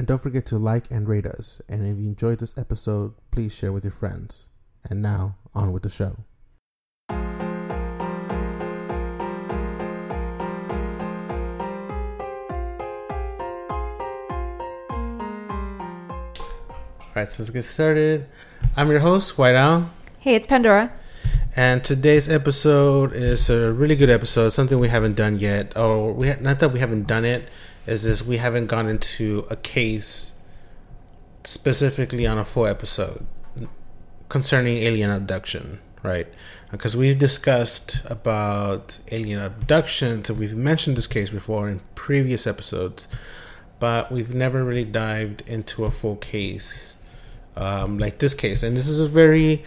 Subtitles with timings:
[0.00, 1.60] And don't forget to like and rate us.
[1.68, 4.48] And if you enjoyed this episode, please share with your friends.
[4.88, 6.24] And now, on with the show.
[7.10, 7.16] All
[17.14, 18.24] right, so let's get started.
[18.78, 19.90] I'm your host, White Owl.
[20.20, 20.90] Hey, it's Pandora.
[21.54, 25.76] And today's episode is a really good episode, something we haven't done yet.
[25.76, 27.50] Or we ha- not that we haven't done it,
[27.86, 30.34] is this we haven't gone into a case
[31.44, 33.26] specifically on a full episode
[34.28, 36.28] concerning alien abduction, right?
[36.70, 43.08] Because we've discussed about alien abductions, and we've mentioned this case before in previous episodes,
[43.80, 46.96] but we've never really dived into a full case
[47.56, 48.62] um, like this case.
[48.62, 49.64] And this is a very,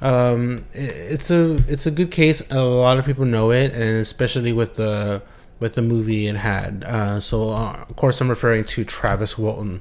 [0.00, 2.50] um, it's a it's a good case.
[2.50, 5.22] A lot of people know it, and especially with the
[5.60, 6.84] with the movie it had.
[6.84, 9.80] Uh, so uh, of course I'm referring to Travis Walton,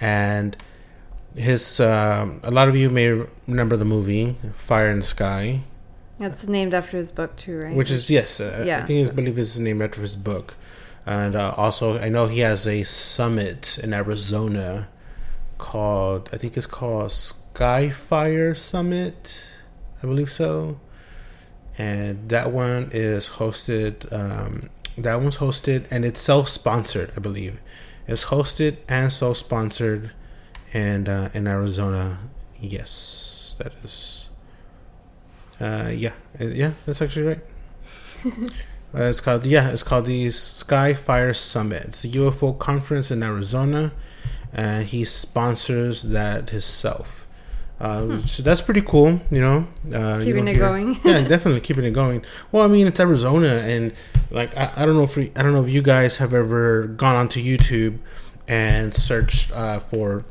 [0.00, 0.56] and
[1.34, 1.80] his.
[1.80, 3.08] Uh, a lot of you may
[3.46, 5.60] remember the movie Fire in the Sky.
[6.18, 7.76] That's named after his book too, right?
[7.76, 10.56] Which is yes, uh, Yeah, I think so- I believe it's named after his book,
[11.06, 14.88] and uh, also I know he has a summit in Arizona
[15.58, 19.48] called I think it's called Skyfire Summit,
[20.02, 20.78] I believe so,
[21.76, 24.12] and that one is hosted.
[24.12, 24.70] Um,
[25.02, 27.60] that one's hosted and it's self-sponsored, I believe.
[28.06, 30.12] It's hosted and self-sponsored,
[30.72, 32.18] and uh, in Arizona,
[32.60, 34.30] yes, that is.
[35.60, 37.40] Uh, yeah, Uh, yeah, that's actually right.
[38.94, 41.84] Uh, it's called yeah, it's called the Skyfire Summit.
[41.84, 43.92] It's a UFO conference in Arizona,
[44.50, 47.27] and he sponsors that himself.
[47.80, 49.66] Uh, So that's pretty cool, you know.
[49.94, 50.98] Uh, Keeping don't it hear- going.
[51.04, 52.24] yeah, definitely keeping it going.
[52.50, 53.92] Well, I mean, it's Arizona, and
[54.30, 56.86] like I, I don't know if we, I don't know if you guys have ever
[56.88, 57.98] gone onto YouTube
[58.48, 60.24] and searched uh, for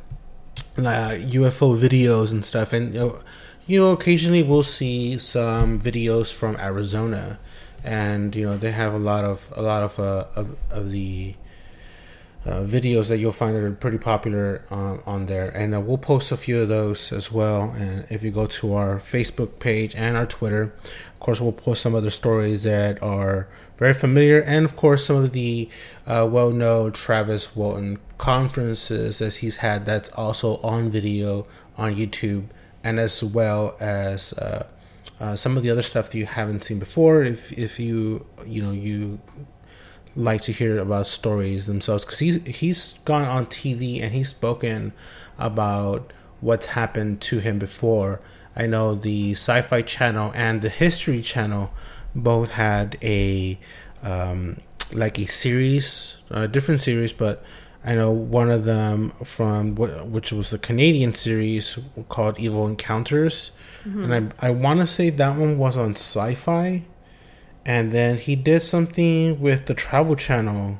[0.78, 3.20] uh, UFO videos and stuff, and you know,
[3.66, 7.40] you know, occasionally we'll see some videos from Arizona,
[7.84, 11.34] and you know they have a lot of a lot of uh, of, of the
[12.46, 15.98] uh, videos that you'll find that are pretty popular um, on there, and uh, we'll
[15.98, 17.72] post a few of those as well.
[17.78, 20.74] And if you go to our Facebook page and our Twitter,
[21.14, 25.18] of course, we'll post some other stories that are very familiar, and of course, some
[25.18, 25.70] of the
[26.06, 29.86] uh, well-known Travis Walton conferences as he's had.
[29.86, 32.46] That's also on video on YouTube,
[32.84, 34.34] and as well as.
[34.34, 34.68] Uh,
[35.36, 38.72] some of the other stuff that you haven't seen before, if if you you know
[38.72, 39.20] you
[40.18, 44.92] like to hear about stories themselves because he's he's gone on TV and he's spoken
[45.38, 46.12] about
[46.42, 48.20] what's happened to him before.
[48.56, 51.72] I know the Sci-Fi Channel and the History Channel
[52.16, 53.60] both had a
[54.02, 54.58] um,
[54.94, 57.44] like a series, a different series, but
[57.86, 61.80] I know one of them from which was the Canadian series
[62.10, 63.52] called Evil Encounters,
[64.04, 66.84] and I I want to say that one was on Sci-Fi
[67.68, 70.80] and then he did something with the Travel Channel,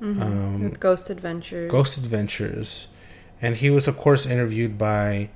[0.00, 1.72] um, With Ghost Adventures.
[1.72, 2.88] Ghost Adventures,
[3.40, 5.30] and he was of course interviewed by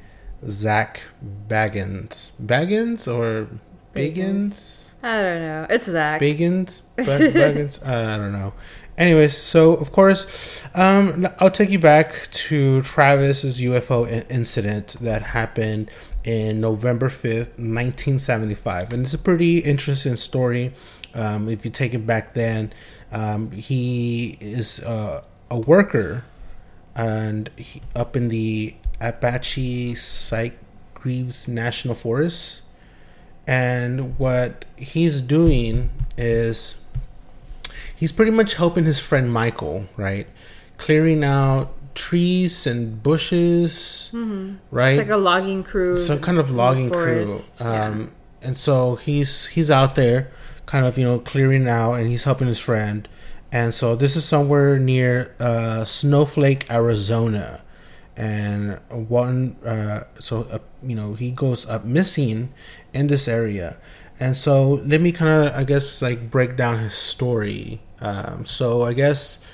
[0.47, 1.00] Zach
[1.48, 3.48] Baggins, Baggins or
[3.94, 5.66] Biggins, I don't know.
[5.69, 6.20] It's Zach.
[6.20, 7.82] Biggins, Baggins.
[7.84, 8.52] Uh, I don't know.
[8.98, 15.22] Anyways, so of course, um, I'll take you back to Travis's UFO i- incident that
[15.22, 15.91] happened
[16.25, 18.92] in November 5th, 1975.
[18.92, 20.72] And it's a pretty interesting story.
[21.14, 22.72] Um, if you take it back then,
[23.10, 26.25] um, he is uh, a worker
[26.94, 32.62] and he, up in the Apache Sitgreaves National Forest.
[33.46, 36.81] And what he's doing is
[38.02, 40.26] he's pretty much helping his friend Michael, right?
[40.76, 44.20] Clearing out trees and bushes, right?
[44.20, 44.99] Mm-hmm.
[44.99, 45.94] It's like a logging crew.
[45.94, 47.31] some kind of logging crew.
[47.60, 47.84] Yeah.
[47.87, 48.10] Um,
[48.43, 50.32] And so he's he's out there,
[50.66, 53.06] kind of you know clearing out, and he's helping his friend.
[53.52, 57.62] And so this is somewhere near uh, Snowflake, Arizona,
[58.16, 62.50] and one uh, so uh, you know he goes up missing
[62.93, 63.78] in this area.
[64.19, 67.78] And so let me kind of I guess like break down his story.
[68.02, 69.46] Um, so I guess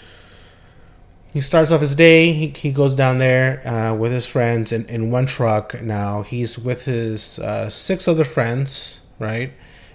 [1.32, 2.32] he starts off his day.
[2.32, 5.80] He, he goes down there uh, with his friends in, in one truck.
[5.82, 9.52] Now he's with his uh, six other friends, right?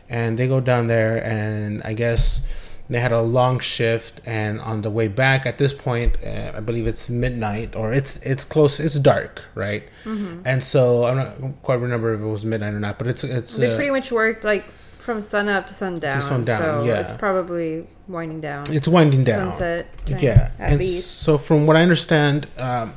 [0.08, 2.48] And they go down there, and I guess
[2.88, 4.22] they had a long shift.
[4.26, 8.24] And on the way back, at this point, uh, I believe it's midnight or it's
[8.24, 8.80] it's close.
[8.80, 9.84] It's dark, right?
[10.04, 10.44] Mm-hmm.
[10.46, 13.58] And so I'm not quite remember if it was midnight or not, but it's it's.
[13.58, 14.66] They uh, pretty much worked like
[15.04, 16.14] from sun up to sundown.
[16.14, 17.02] To sundown, so yeah.
[17.02, 18.64] It's probably winding down.
[18.70, 19.52] It's winding down.
[19.52, 19.88] Sunset.
[20.08, 21.20] Yeah, and least.
[21.22, 22.94] so from what I understand, um,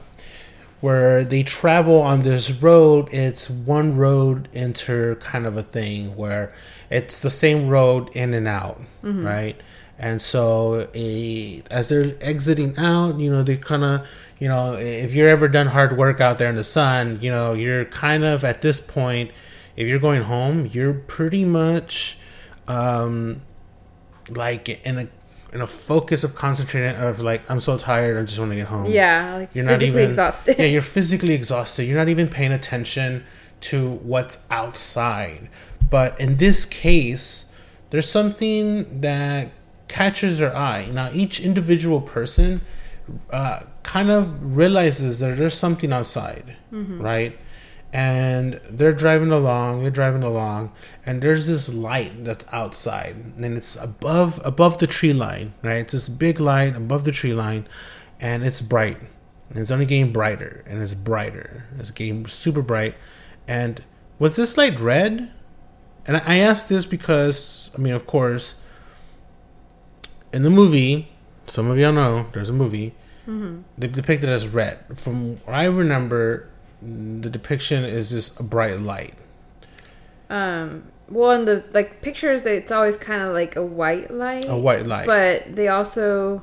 [0.81, 6.53] where they travel on this road, it's one road enter kind of a thing where
[6.91, 9.27] it's the same road in and out, mm-hmm.
[9.27, 9.61] right?
[9.99, 15.15] And so a, as they're exiting out, you know, they kind of, you know, if
[15.15, 18.45] you're ever done hard work out there in the sun, you know, you're kind of
[18.45, 19.33] at this point
[19.77, 22.19] if you're going home, you're pretty much
[22.69, 23.43] um,
[24.31, 25.09] like in a
[25.53, 28.67] in a focus of concentrating of like I'm so tired, I just want to get
[28.67, 28.87] home.
[28.87, 30.57] Yeah, like you're not even exhausted.
[30.59, 31.85] Yeah, you're physically exhausted.
[31.85, 33.25] You're not even paying attention
[33.63, 35.49] to what's outside.
[35.89, 37.55] But in this case,
[37.91, 39.53] there's something that
[39.89, 40.89] catches your eye.
[40.93, 42.61] Now, each individual person
[43.31, 47.01] uh, kind of realizes that there's something outside, mm-hmm.
[47.01, 47.39] right?
[47.93, 50.73] And they're driving along they're driving along
[51.07, 55.77] and there's this light that's outside and it's above above the tree line right?
[55.77, 57.67] It's this big light above the tree line
[58.21, 58.99] and it's bright.
[59.49, 61.67] And it's only getting brighter and it's brighter.
[61.79, 62.97] It's getting super bright.
[63.47, 63.83] And
[64.19, 65.33] was this light red?
[66.07, 68.61] And i asked this because i mean of course
[70.33, 71.09] in the movie
[71.47, 72.95] some of y'all know there's a movie.
[73.27, 73.63] Mm-hmm.
[73.77, 74.79] they depict it as red.
[74.97, 76.49] From what i remember
[76.83, 79.15] the depiction is just a bright light.
[80.31, 80.85] Um.
[81.09, 84.47] Well, in the like pictures, it's always kind of like a white light.
[84.49, 85.07] A white light.
[85.07, 86.43] But they also.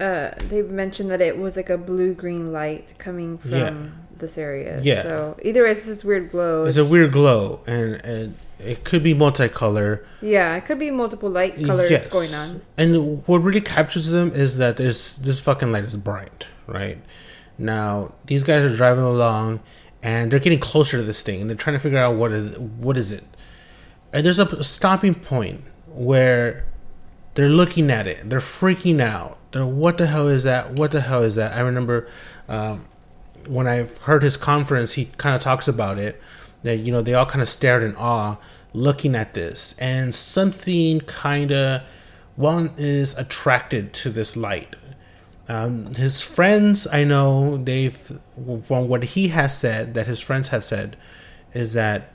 [0.00, 3.90] Uh, they mentioned that it was like a blue green light coming from yeah.
[4.18, 4.80] this area.
[4.82, 5.02] Yeah.
[5.02, 6.64] So either it's this weird glow.
[6.66, 10.04] It's a weird glow, and and it could be multicolor.
[10.20, 12.06] Yeah, it could be multiple light colors yes.
[12.06, 12.62] going on.
[12.76, 16.98] And what really captures them is that this this fucking light is bright, right?
[17.58, 19.60] Now these guys are driving along,
[20.02, 22.58] and they're getting closer to this thing, and they're trying to figure out what is
[22.58, 23.24] what is it.
[24.12, 26.64] And there's a stopping point where
[27.34, 29.38] they're looking at it, they're freaking out.
[29.52, 30.72] They're what the hell is that?
[30.72, 31.56] What the hell is that?
[31.56, 32.08] I remember
[32.48, 32.84] um,
[33.46, 36.20] when I've heard his conference, he kind of talks about it.
[36.62, 38.36] That you know they all kind of stared in awe,
[38.72, 41.82] looking at this, and something kind of
[42.36, 44.76] one is attracted to this light
[45.48, 50.62] um, his friends, I know they've, from what he has said, that his friends have
[50.62, 50.96] said,
[51.52, 52.12] is that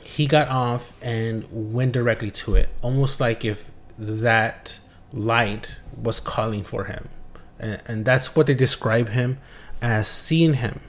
[0.00, 4.80] he got off and went directly to it, almost like if that
[5.12, 7.10] light was calling for him.
[7.58, 9.38] And, and that's what they describe him
[9.82, 10.80] as seeing him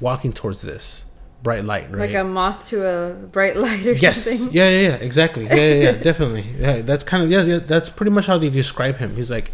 [0.00, 1.04] walking towards this
[1.42, 2.10] bright light, right?
[2.10, 4.24] Like a moth to a bright light or yes.
[4.24, 4.56] something.
[4.56, 5.44] Yeah, yeah, yeah, exactly.
[5.44, 6.46] Yeah, yeah, yeah definitely.
[6.58, 9.14] Yeah, that's kind of yeah, yeah, that's pretty much how they describe him.
[9.14, 9.52] He's like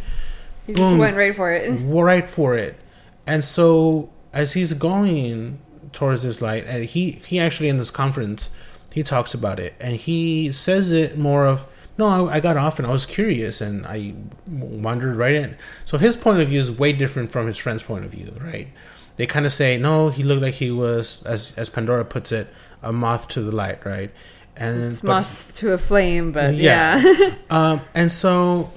[0.66, 1.70] he boom, just went right for it.
[1.82, 2.78] Right for it.
[3.26, 5.58] And so as he's going
[5.92, 8.56] towards this light, and he he actually in this conference
[8.92, 11.66] he talks about it, and he says it more of
[11.98, 14.14] no, I, I got off and I was curious and I
[14.48, 15.56] wandered right in.
[15.84, 18.68] So his point of view is way different from his friend's point of view, right?
[19.16, 22.48] They kind of say no, he looked like he was, as as Pandora puts it,
[22.82, 24.10] a moth to the light, right?
[24.56, 27.02] And it's moth to a flame, but yeah.
[27.02, 27.34] yeah.
[27.50, 28.70] um, and so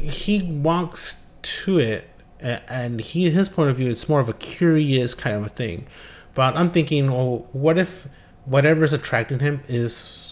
[0.00, 2.08] he walks to it,
[2.40, 5.86] and he his point of view, it's more of a curious kind of a thing.
[6.34, 8.08] But I'm thinking, well, what if
[8.44, 10.30] whatever's attracting him is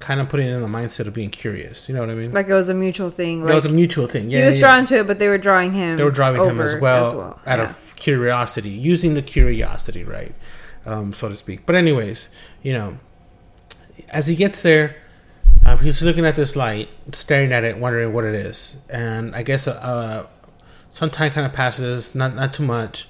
[0.00, 1.88] kind of putting in the mindset of being curious.
[1.88, 2.30] You know what I mean?
[2.30, 3.42] Like it was a mutual thing.
[3.42, 4.30] Like it was a mutual thing.
[4.30, 4.60] Yeah, he was yeah.
[4.60, 5.96] drawn to it, but they were drawing him.
[5.96, 7.40] They were drawing him as well, as well.
[7.46, 7.64] out yeah.
[7.64, 10.34] of curiosity, using the curiosity, right,
[10.86, 11.66] um, so to speak.
[11.66, 12.30] But anyways,
[12.62, 12.98] you know,
[14.10, 14.96] as he gets there,
[15.68, 18.80] um, he's looking at this light, staring at it, wondering what it is.
[18.90, 20.26] And I guess uh,
[20.90, 23.08] some time kind of passes, not not too much.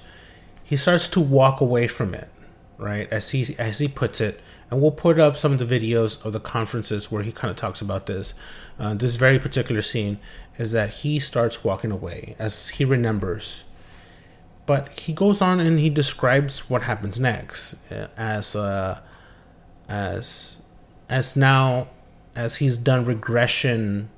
[0.63, 2.29] He starts to walk away from it,
[2.77, 3.07] right?
[3.11, 6.33] As he as he puts it, and we'll put up some of the videos of
[6.33, 8.33] the conferences where he kind of talks about this.
[8.77, 10.19] Uh, this very particular scene
[10.57, 13.63] is that he starts walking away as he remembers.
[14.65, 19.01] But he goes on and he describes what happens next uh, as uh,
[19.87, 20.61] as
[21.09, 21.87] as now
[22.39, 24.09] as he's done regression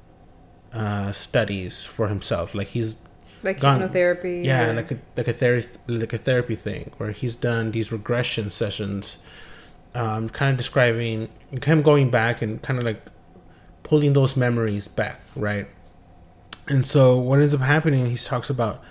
[0.73, 2.53] uh, studies for himself.
[2.53, 2.97] Like he's
[3.43, 4.45] like gone, hypnotherapy.
[4.45, 4.73] Yeah, or...
[4.73, 9.17] like a like a therapy like a therapy thing where he's done these regression sessions,
[9.95, 11.29] um, kind of describing
[11.63, 13.01] him going back and kind of like
[13.81, 15.67] pulling those memories back, right?
[16.67, 18.83] And so what ends up happening, he talks about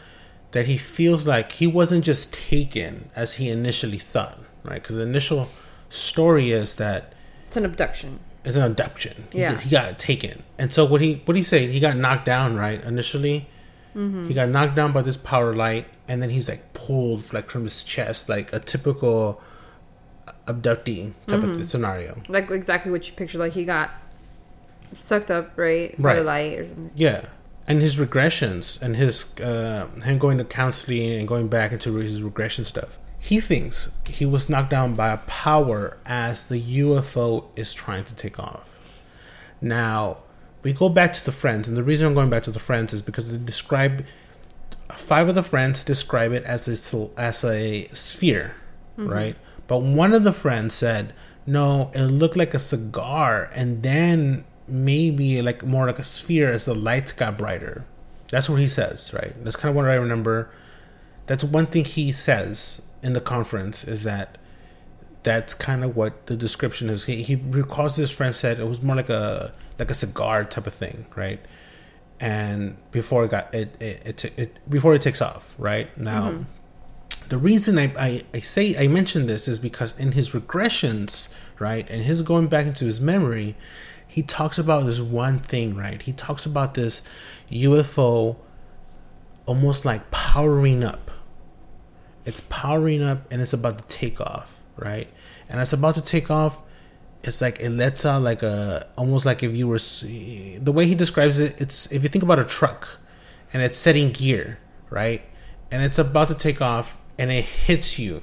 [0.50, 4.82] that he feels like he wasn't just taken as he initially thought, right?
[4.82, 5.48] Because the initial
[5.88, 7.14] story is that
[7.46, 8.18] it's an abduction.
[8.44, 9.28] It's an abduction.
[9.32, 11.66] Yeah, he, he got taken, and so what he what he say?
[11.66, 12.82] He got knocked down, right?
[12.82, 13.46] Initially,
[13.94, 14.28] mm-hmm.
[14.28, 17.64] he got knocked down by this power light, and then he's like pulled like from
[17.64, 19.42] his chest, like a typical
[20.46, 21.60] abductee type mm-hmm.
[21.60, 22.22] of scenario.
[22.28, 23.38] Like exactly what you picture.
[23.38, 23.90] Like he got
[24.94, 25.94] sucked up, right?
[25.98, 26.16] Right.
[26.16, 26.90] By light or something.
[26.96, 27.26] Yeah
[27.70, 32.20] and his regressions and his uh, him going to counseling and going back into his
[32.20, 32.98] regression stuff.
[33.20, 38.14] He thinks he was knocked down by a power as the UFO is trying to
[38.14, 39.04] take off.
[39.60, 40.18] Now,
[40.62, 42.94] we go back to the friends, and the reason I'm going back to the friends
[42.94, 44.04] is because they describe
[44.88, 48.56] five of the friends describe it as a as a sphere,
[48.98, 49.08] mm-hmm.
[49.08, 49.36] right?
[49.68, 51.14] But one of the friends said,
[51.46, 56.64] "No, it looked like a cigar, and then maybe like more like a sphere as
[56.64, 57.84] the lights got brighter.
[58.28, 59.32] That's what he says, right?
[59.44, 60.50] That's kind of what I remember.
[61.26, 64.38] That's one thing he says in the conference is that
[65.22, 67.04] that's kind of what the description is.
[67.04, 70.66] He, he recalls his friend said it was more like a like a cigar type
[70.66, 71.40] of thing, right?
[72.20, 76.30] And before it got it it, it, it before it takes off, right now.
[76.30, 76.42] Mm-hmm.
[77.28, 81.28] The reason I, I, I say I mention this is because in his regressions,
[81.58, 83.54] right, and his going back into his memory,
[84.06, 86.02] he talks about this one thing, right?
[86.02, 87.02] He talks about this
[87.50, 88.36] UFO
[89.46, 91.09] almost like powering up.
[92.30, 95.08] It's powering up and it's about to take off, right?
[95.48, 96.62] And it's about to take off.
[97.22, 100.94] It's like it lets out like a almost like if you were the way he
[100.94, 101.60] describes it.
[101.60, 102.98] It's if you think about a truck
[103.52, 104.58] and it's setting gear,
[104.88, 105.22] right?
[105.70, 108.22] And it's about to take off and it hits you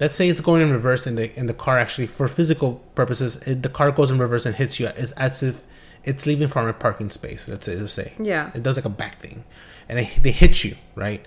[0.00, 3.36] let's say it's going in reverse and the in the car actually for physical purposes
[3.46, 5.66] it, the car goes in reverse and hits you it's as if
[6.04, 8.90] it's leaving from a parking space let's say, let's say yeah it does like a
[8.90, 9.44] back thing
[9.88, 11.24] and they, they hit you right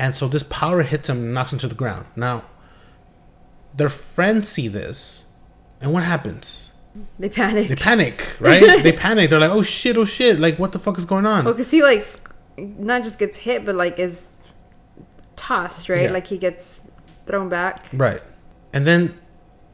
[0.00, 2.42] and so this power hits him and knocks him to the ground now
[3.74, 5.26] their friends see this
[5.80, 6.72] and what happens
[7.18, 10.72] they panic they panic right they panic they're like oh shit oh shit like what
[10.72, 12.06] the fuck is going on well because he like
[12.56, 14.42] not just gets hit but like is
[15.36, 16.10] tossed right yeah.
[16.10, 16.80] like he gets
[17.30, 17.86] thrown back.
[17.92, 18.20] Right.
[18.72, 19.18] And then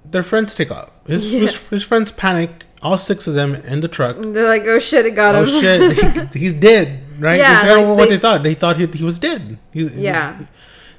[0.04, 0.90] their friends take off.
[1.06, 1.40] His, yeah.
[1.40, 2.64] his, his, friends panic.
[2.82, 4.16] All six of them in the truck.
[4.20, 7.02] They're like, "Oh shit, it got oh, him." Oh shit, he, he's dead.
[7.18, 7.38] Right?
[7.38, 8.42] Yeah, oh, like what they, they, thought.
[8.42, 9.58] They thought he, he was dead.
[9.72, 10.38] He, yeah.
[10.38, 10.44] He,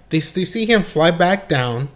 [0.09, 1.89] they they see him fly back down,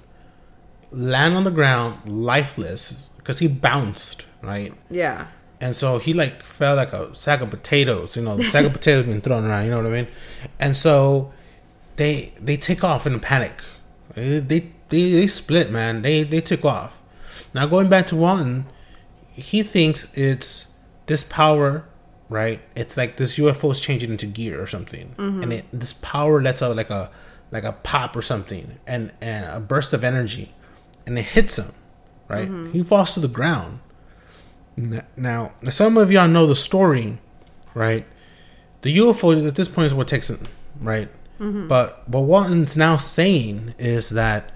[0.92, 4.26] land on the ground, lifeless, because he bounced.
[4.42, 4.74] Right.
[4.90, 5.28] Yeah.
[5.60, 8.18] And so he like fell like a sack of potatoes.
[8.18, 9.66] You know, the sack of potatoes being thrown around.
[9.66, 10.08] You know what I mean?
[10.60, 11.32] And so
[11.98, 13.62] they they take off in a panic
[14.16, 16.02] they, they they split, man.
[16.02, 17.02] They they took off.
[17.54, 18.66] Now going back to Walton,
[19.32, 20.74] he thinks it's
[21.08, 21.86] this power,
[22.32, 22.62] right?
[22.76, 25.44] It's like this UFO is changing into gear or something, mm-hmm.
[25.44, 27.12] and it, this power lets out like a
[27.52, 30.54] like a pop or something, and and a burst of energy,
[31.06, 31.76] and it hits him,
[32.30, 32.48] right?
[32.48, 32.72] Mm-hmm.
[32.72, 33.82] He falls to the ground.
[35.18, 37.20] Now, some of y'all know the story,
[37.76, 38.08] right?
[38.82, 40.40] The UFO at this point is what takes him,
[40.80, 41.10] right?
[41.40, 41.68] Mm-hmm.
[41.68, 44.52] But what Walton's now saying is that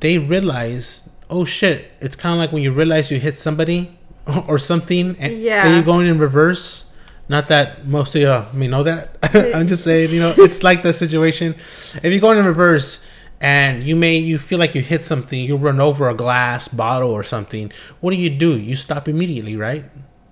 [0.00, 3.95] they realize, oh shit, it's kind of like when you realize you hit somebody
[4.48, 5.74] or something, and, yeah.
[5.74, 6.92] you're going in reverse.
[7.28, 9.18] Not that most of you may know that.
[9.54, 11.54] I'm just saying, you know, it's like the situation.
[11.54, 15.56] If you're going in reverse and you may you feel like you hit something, you
[15.56, 17.72] run over a glass bottle or something.
[18.00, 18.56] What do you do?
[18.56, 19.84] You stop immediately, right?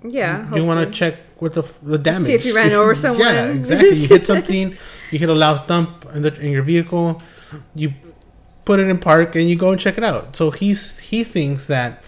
[0.04, 0.48] Yeah.
[0.50, 2.26] You, you want to check with the, the damage.
[2.26, 3.26] See if you ran over someone.
[3.26, 3.96] yeah, exactly.
[3.96, 4.76] You hit something,
[5.10, 7.20] you hit a loud thump in, the, in your vehicle,
[7.74, 7.92] you
[8.64, 10.36] put it in park, and you go and check it out.
[10.36, 12.04] So he's he thinks that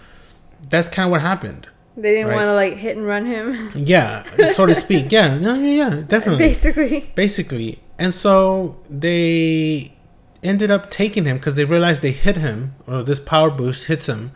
[0.69, 1.67] that's kind of what happened.
[1.97, 2.35] They didn't right?
[2.35, 3.71] want to like hit and run him.
[3.75, 5.11] Yeah, so to speak.
[5.11, 6.45] Yeah, no, yeah, yeah, definitely.
[6.45, 7.11] Basically.
[7.15, 9.93] Basically, and so they
[10.43, 14.07] ended up taking him because they realized they hit him, or this power boost hits
[14.07, 14.31] him,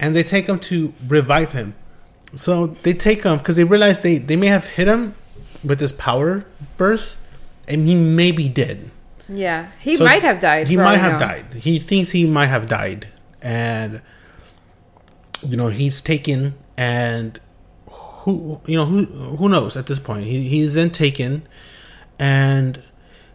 [0.00, 1.74] and they take him to revive him
[2.36, 5.14] so they take him because they realize they, they may have hit him
[5.64, 6.44] with this power
[6.76, 7.18] burst,
[7.68, 8.90] and he may be dead.
[9.28, 10.68] Yeah, he so might have died.
[10.68, 11.46] He might have died.
[11.54, 13.08] He thinks he might have died,
[13.40, 14.02] and
[15.46, 17.40] you know he's taken, and
[18.24, 20.24] who you know who who knows at this point.
[20.24, 21.46] He he's then taken,
[22.18, 22.82] and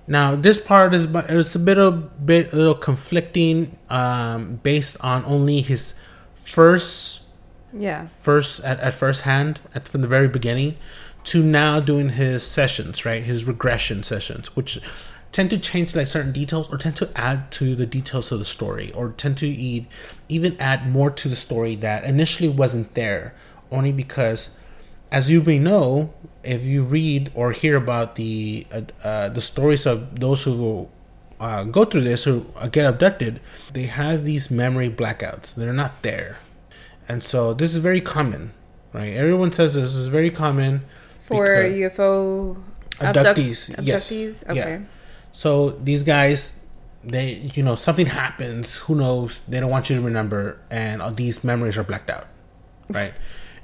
[0.08, 5.24] now this part is it's a bit a bit a little conflicting, um, based on
[5.26, 6.04] only his
[6.34, 7.30] first
[7.74, 8.08] yeah.
[8.08, 10.76] first at, at first hand at from the very beginning
[11.24, 13.24] to now doing his sessions right?
[13.24, 14.80] His regression sessions which
[15.32, 18.46] tend to change like certain details or tend to add to the details of the
[18.46, 23.36] story or tend to even add more to the story that initially wasn't there
[23.72, 24.58] only because
[25.12, 29.86] as you may know, if you read or hear about the uh, uh, the stories
[29.86, 30.88] of those who
[31.40, 33.42] uh, go through this or get abducted,
[33.74, 35.56] they have these memory blackouts.
[35.56, 36.38] They're not there,
[37.08, 38.54] and so this is very common,
[38.94, 39.14] right?
[39.14, 40.82] Everyone says this is very common
[41.22, 42.62] for UFO
[43.00, 43.72] abductees.
[43.72, 44.56] Abduct- yes, okay.
[44.56, 44.80] Yeah.
[45.32, 46.66] So these guys,
[47.04, 48.80] they you know something happens.
[48.82, 49.42] Who knows?
[49.48, 52.28] They don't want you to remember, and all these memories are blacked out,
[52.90, 53.14] right?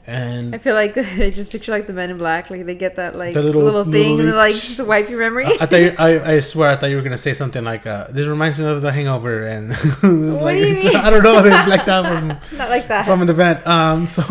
[0.08, 2.98] And I feel like I just picture like the Men in Black, like they get
[2.98, 5.46] that like the little, little thing and like just to wipe your memory.
[5.46, 7.88] I, I thought you, I, I swear I thought you were gonna say something like
[7.88, 11.50] uh, this reminds me of The Hangover, and it's like do I don't know they
[11.50, 13.66] blacked out from not like that from an event.
[13.66, 14.22] Um, so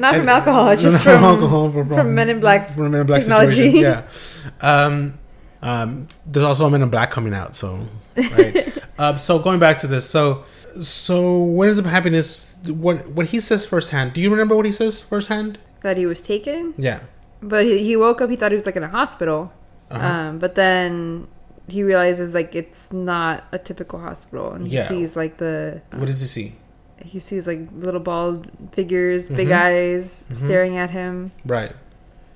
[0.00, 3.20] not from alcohol, just from, alcohol, from, from Men in Black's from Men in Black
[3.20, 3.70] technology.
[3.70, 4.52] Situation.
[4.60, 4.84] Yeah.
[4.84, 5.18] Um,
[5.62, 7.80] um, there's also a Men in Black coming out, so
[8.16, 8.78] right.
[8.98, 10.44] uh, so going back to this, so
[10.80, 14.12] so what ends up happening is what what he says firsthand.
[14.12, 15.58] Do you remember what he says firsthand?
[15.82, 16.74] That he was taken.
[16.78, 17.00] Yeah.
[17.42, 18.30] But he, he woke up.
[18.30, 19.52] He thought he was like in a hospital.
[19.90, 20.06] Uh-huh.
[20.06, 21.26] Um, but then
[21.68, 24.88] he realizes like it's not a typical hospital, and he yeah.
[24.88, 25.82] sees like the.
[25.90, 26.54] what does he see?
[27.04, 29.98] He sees like little bald figures, big mm-hmm.
[29.98, 30.34] eyes, mm-hmm.
[30.34, 31.32] staring at him.
[31.44, 31.72] Right.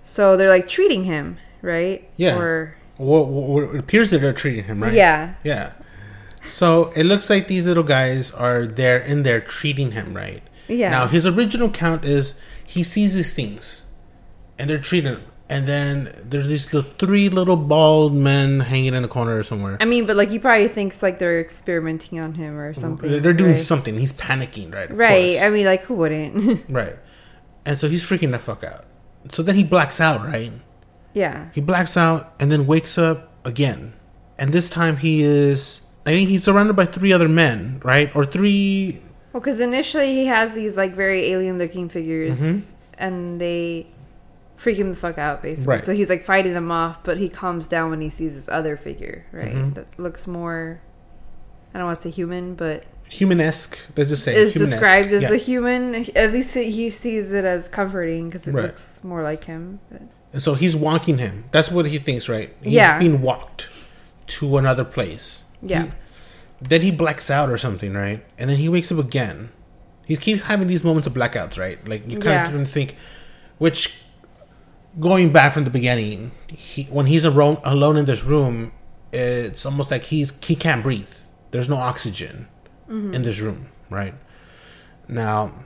[0.05, 2.09] So they're like treating him, right?
[2.17, 2.39] Yeah.
[2.39, 2.77] Or.
[2.99, 4.93] Well, well, it appears that they're treating him, right?
[4.93, 5.35] Yeah.
[5.45, 5.73] Yeah.
[6.45, 10.43] So it looks like these little guys are there in there treating him right.
[10.69, 10.91] Yeah.
[10.91, 13.85] Now his original count is he sees these things,
[14.59, 15.23] and they're treating him.
[15.49, 19.77] And then there's these little, three little bald men hanging in the corner or somewhere.
[19.81, 23.23] I mean, but like he probably thinks like they're experimenting on him or something.
[23.23, 23.61] They're doing right?
[23.61, 23.97] something.
[23.97, 24.91] He's panicking, right?
[24.91, 25.31] right.
[25.35, 25.43] Course.
[25.43, 26.65] I mean, like who wouldn't?
[26.69, 26.97] right.
[27.65, 28.87] And so he's freaking the fuck out.
[29.31, 30.53] So then he blacks out, right?
[31.17, 31.49] Yeah.
[31.55, 33.95] He blacks out and then wakes up again.
[34.39, 38.15] And this time he is I think he's surrounded by three other men, right?
[38.15, 39.01] Or three.
[39.33, 42.77] Well, because initially he has these like very alien-looking figures, mm-hmm.
[42.97, 43.89] and they
[44.55, 45.67] freak him the fuck out, basically.
[45.67, 45.85] Right.
[45.85, 48.77] So he's like fighting them off, but he calms down when he sees this other
[48.77, 49.53] figure, right?
[49.53, 49.73] Mm-hmm.
[49.73, 50.81] That looks more.
[51.75, 53.77] I don't want to say human, but humanesque.
[53.97, 55.31] Let's just say is described as yeah.
[55.31, 56.07] the human.
[56.15, 58.63] At least he sees it as comforting because it right.
[58.63, 59.81] looks more like him.
[59.91, 60.03] But.
[60.37, 61.45] And so he's walking him.
[61.51, 62.55] That's what he thinks, right?
[62.61, 62.99] He's yeah.
[62.99, 63.71] being walked
[64.27, 65.47] to another place.
[65.63, 65.85] Yeah.
[65.85, 65.91] He,
[66.61, 68.23] then he blacks out or something, right?
[68.37, 69.51] And then he wakes up again.
[70.05, 71.79] He keeps having these moments of blackouts, right?
[71.89, 72.61] Like you kind yeah.
[72.61, 72.97] of think,
[73.57, 74.03] which
[75.01, 78.73] going back from the beginning, he, when he's alone, alone in this room,
[79.15, 81.15] it's almost like he's he can't breathe.
[81.51, 82.47] There's no oxygen
[82.91, 83.15] mm-hmm.
[83.15, 84.13] in this room, right?
[85.09, 85.65] Now,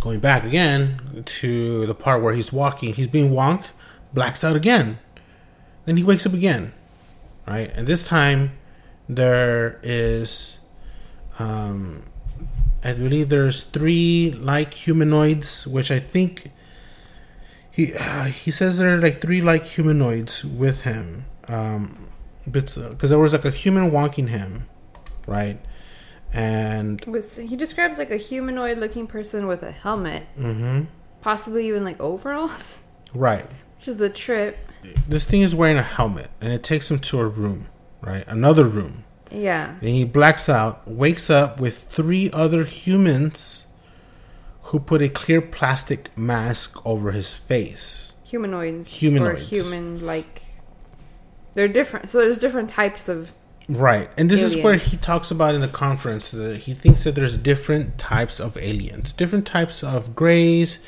[0.00, 3.72] going back again to the part where he's walking, he's being walked,
[4.12, 4.98] blacks out again.
[5.84, 6.72] Then he wakes up again,
[7.46, 7.70] right?
[7.74, 8.52] And this time
[9.08, 10.58] there is
[11.38, 12.04] um,
[12.82, 16.50] I believe there's three like humanoids, which I think
[17.70, 21.24] he uh, he says there are like three like humanoids with him.
[21.48, 22.08] Um,
[22.50, 24.66] because uh, there was like a human walking him,
[25.26, 25.58] right?
[26.34, 27.02] And
[27.48, 30.82] he describes like a humanoid-looking person with a helmet, mm-hmm.
[31.20, 32.82] possibly even like overalls,
[33.14, 33.46] right?
[33.78, 34.58] Which is a trip.
[35.08, 37.68] This thing is wearing a helmet, and it takes him to a room
[38.04, 38.24] right?
[38.28, 39.04] Another room.
[39.30, 39.70] Yeah.
[39.80, 43.66] And he blacks out, wakes up with three other humans
[44.62, 48.12] who put a clear plastic mask over his face.
[48.24, 49.00] Humanoids.
[49.00, 49.40] Humanoids.
[49.40, 50.42] Or human like
[51.54, 52.08] they're different.
[52.08, 53.32] So there's different types of
[53.68, 54.10] Right.
[54.16, 54.56] And this aliens.
[54.56, 58.38] is where he talks about in the conference that he thinks that there's different types
[58.38, 60.84] of aliens, different types of grays,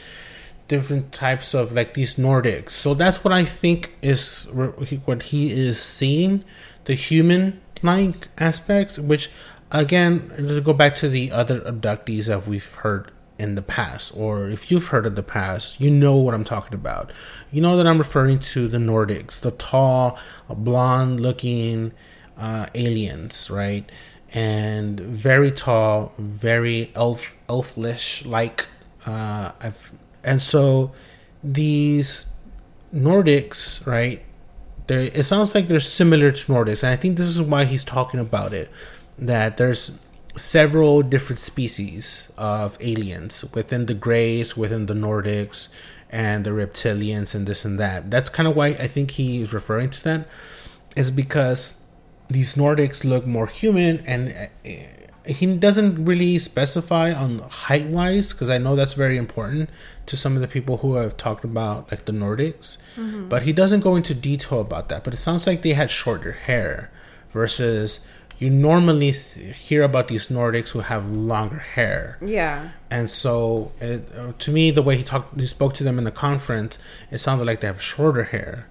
[0.69, 2.71] different types of like these Nordics.
[2.71, 4.51] So that's what I think is
[5.05, 6.45] what he is seeing
[6.85, 9.31] the human like aspects, which
[9.71, 14.49] again, to go back to the other abductees that we've heard in the past, or
[14.49, 17.13] if you've heard of the past, you know what I'm talking about.
[17.51, 21.93] You know that I'm referring to the Nordics, the tall, blonde looking
[22.39, 23.91] uh, aliens, right?
[24.35, 28.67] And very tall, very elf elfish like.
[29.07, 29.53] Uh,
[30.25, 30.93] and so
[31.43, 32.41] these
[32.95, 34.23] Nordics, right?
[34.89, 38.21] it sounds like they're similar to Nordics, and I think this is why he's talking
[38.21, 38.71] about it.
[39.19, 40.05] That there's
[40.37, 45.69] several different species of aliens within the Greys, within the Nordics,
[46.11, 48.11] and the reptilians, and this and that.
[48.11, 50.29] That's kind of why I think he's referring to that,
[50.95, 51.83] is because
[52.29, 54.51] these Nordics look more human and
[55.27, 59.69] he doesn't really specify on height wise because I know that's very important
[60.07, 63.29] to some of the people who have talked about like the Nordics, mm-hmm.
[63.29, 65.03] but he doesn't go into detail about that.
[65.03, 66.91] But it sounds like they had shorter hair
[67.31, 68.07] versus
[68.39, 72.19] you normally hear about these Nordics who have longer hair.
[72.25, 72.71] Yeah.
[72.91, 76.05] And so, it, uh, to me, the way he talked, he spoke to them in
[76.05, 76.79] the conference,
[77.11, 78.69] it sounded like they have shorter hair.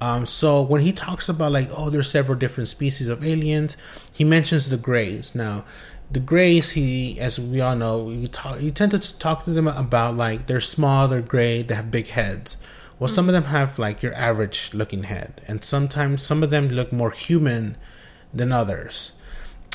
[0.00, 3.76] Um, so when he talks about like, oh, there's several different species of aliens,
[4.12, 5.34] he mentions the Greys.
[5.34, 5.64] Now,
[6.10, 9.66] the Greys, he, as we all know, you talk, you tend to talk to them
[9.66, 12.56] about like they're small, they're gray, they have big heads.
[12.98, 13.14] Well, mm-hmm.
[13.14, 16.92] some of them have like your average looking head, and sometimes some of them look
[16.92, 17.76] more human
[18.32, 19.12] than others.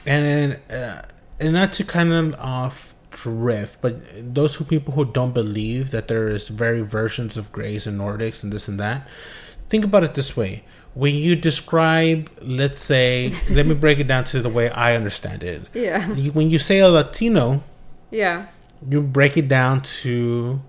[0.06, 1.02] And uh,
[1.40, 3.98] and not to kind of off drift, but
[4.34, 8.44] those who people who don't believe that there is very versions of Greys and Nordics
[8.44, 9.08] and this and that,
[9.72, 10.64] think about it this way.
[10.94, 15.44] When you describe, let's say, let me break it down to the way I understand
[15.44, 15.70] it.
[15.74, 16.08] Yeah.
[16.32, 17.64] when you say a Latino,
[18.12, 18.48] yeah,
[18.88, 20.62] you break it down to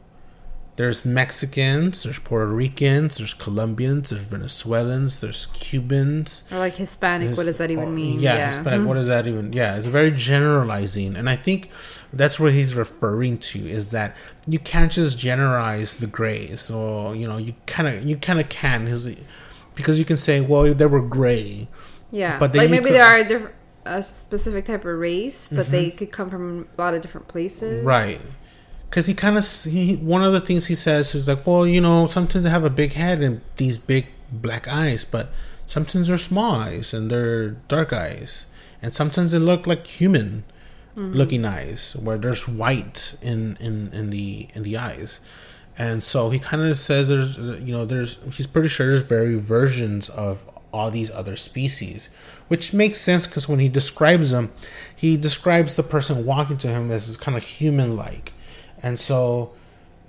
[0.76, 6.44] there's Mexicans, there's Puerto Ricans, there's Colombians, there's Venezuelans, there's Cubans.
[6.50, 8.20] Or like Hispanic, His, what does that even oh, mean?
[8.20, 8.46] Yeah, yeah.
[8.46, 8.88] Hispanic, mm-hmm.
[8.88, 9.52] what does that even?
[9.52, 11.70] Yeah, it's very generalizing, and I think
[12.10, 17.28] that's what he's referring to is that you can't just generalize the grays, or you
[17.28, 18.86] know, you kind of you kind of can,
[19.74, 21.68] because you can say, well, they were gray.
[22.10, 25.70] Yeah, but like maybe could, they are a, a specific type of race, but mm-hmm.
[25.70, 27.84] they could come from a lot of different places.
[27.84, 28.20] Right
[28.92, 31.80] because he kind of he one of the things he says is like, well, you
[31.80, 35.30] know, sometimes they have a big head and these big black eyes, but
[35.66, 38.44] sometimes they're small eyes and they're dark eyes,
[38.82, 40.44] and sometimes they look like human
[40.94, 41.10] mm-hmm.
[41.14, 45.20] looking eyes where there's white in in in the in the eyes.
[45.78, 49.36] And so he kind of says there's you know there's he's pretty sure there's very
[49.36, 52.10] versions of all these other species,
[52.48, 54.52] which makes sense because when he describes them,
[54.94, 58.34] he describes the person walking to him as kind of human like
[58.82, 59.52] and so,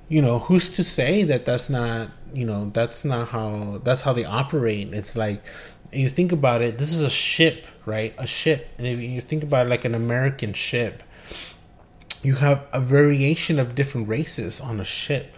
[0.09, 4.13] you know, who's to say that that's not, you know, that's not how that's how
[4.13, 4.93] they operate.
[4.93, 5.43] It's like
[5.91, 8.13] you think about it, this is a ship, right?
[8.17, 8.67] A ship.
[8.77, 11.03] And if you think about it like an American ship,
[12.23, 15.37] you have a variation of different races on a ship.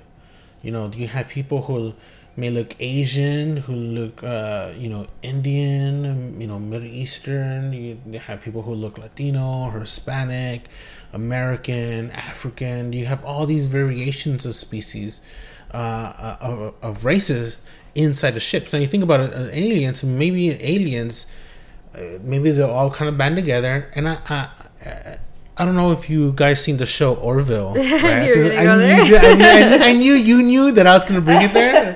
[0.62, 1.94] You know, you have people who
[2.38, 7.72] may look Asian, who look, uh, you know, Indian, you know, Middle Eastern.
[7.72, 10.68] You have people who look Latino, Hispanic,
[11.14, 12.92] American, African.
[12.94, 15.22] You have all these variations of species,
[15.74, 17.62] uh, uh of, of, races
[17.96, 18.74] inside the ships.
[18.74, 20.04] Now you think about it, uh, aliens.
[20.04, 21.28] Maybe aliens,
[21.96, 23.90] uh, maybe they're all kind of band together.
[23.96, 25.18] And I, I,
[25.58, 27.76] I don't know if you guys seen the show Orville.
[27.96, 28.04] Right?
[28.04, 31.96] I, knew, I, knew, I, knew, you knew that I was gonna bring it there.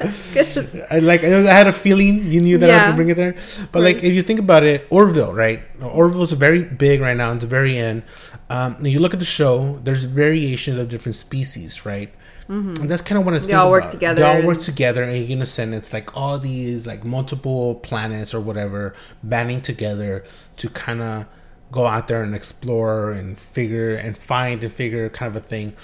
[0.91, 2.71] I like I had a feeling you knew that yeah.
[2.71, 3.35] I was gonna bring it there.
[3.71, 5.61] But like if you think about it, Orville, right?
[5.81, 7.31] Orville's very big right now.
[7.33, 8.03] It's the very end.
[8.49, 9.79] Um, you look at the show.
[9.83, 12.11] There's variations of different species, right?
[12.49, 12.81] Mm-hmm.
[12.81, 13.51] And that's kind of what I think.
[13.51, 14.21] They all work together.
[14.21, 18.33] They all work together, and in a sense, it's like all these like multiple planets
[18.33, 20.23] or whatever banding together
[20.57, 21.27] to kind of
[21.71, 25.75] go out there and explore and figure and find and figure kind of a thing.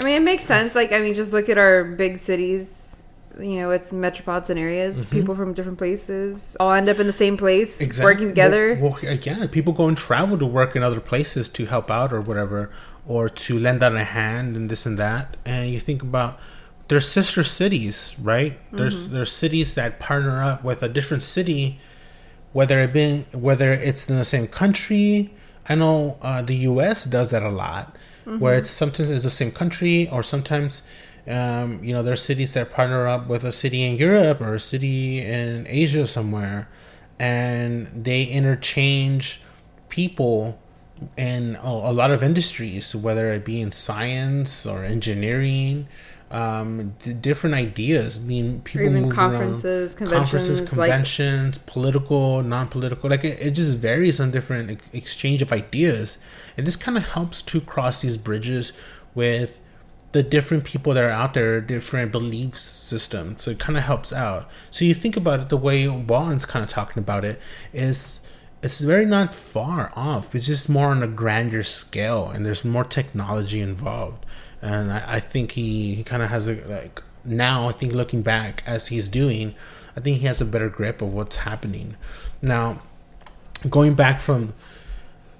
[0.00, 0.74] I mean, it makes sense.
[0.74, 3.02] Like, I mean, just look at our big cities.
[3.38, 5.00] You know, it's metropolitan areas.
[5.04, 5.10] Mm-hmm.
[5.10, 8.12] People from different places all end up in the same place, exactly.
[8.12, 8.76] working together.
[8.80, 12.12] Well, well, yeah, people go and travel to work in other places to help out
[12.12, 12.70] or whatever,
[13.06, 15.36] or to lend out a hand and this and that.
[15.46, 16.38] And you think about
[16.88, 18.52] there's sister cities, right?
[18.52, 18.76] Mm-hmm.
[18.76, 21.78] There's there's cities that partner up with a different city
[22.52, 25.30] whether it been whether it's in the same country.
[25.68, 27.04] I know uh, the U.S.
[27.04, 28.38] does that a lot, mm-hmm.
[28.38, 30.82] where it's sometimes it's the same country, or sometimes
[31.26, 34.60] um, you know there's cities that partner up with a city in Europe or a
[34.60, 36.68] city in Asia somewhere,
[37.18, 39.42] and they interchange
[39.88, 40.58] people
[41.16, 45.86] in a, a lot of industries, whether it be in science or engineering
[46.30, 48.18] um, different ideas.
[48.18, 53.08] I mean, people move conferences, around, conventions, conferences, conventions, like, political, non-political.
[53.08, 56.18] Like it, it just varies on different ex- exchange of ideas,
[56.56, 58.72] and this kind of helps to cross these bridges
[59.14, 59.58] with
[60.12, 63.42] the different people that are out there, different belief systems.
[63.42, 64.48] So it kind of helps out.
[64.70, 67.40] So you think about it the way Walton's kind of talking about it
[67.72, 68.26] is
[68.62, 70.34] it's very not far off.
[70.34, 74.26] It's just more on a grander scale, and there's more technology involved
[74.62, 77.68] and I, I think he, he kind of has a like now.
[77.68, 79.54] I think looking back as he's doing,
[79.96, 81.96] I think he has a better grip of what's happening.
[82.42, 82.82] Now,
[83.68, 84.54] going back from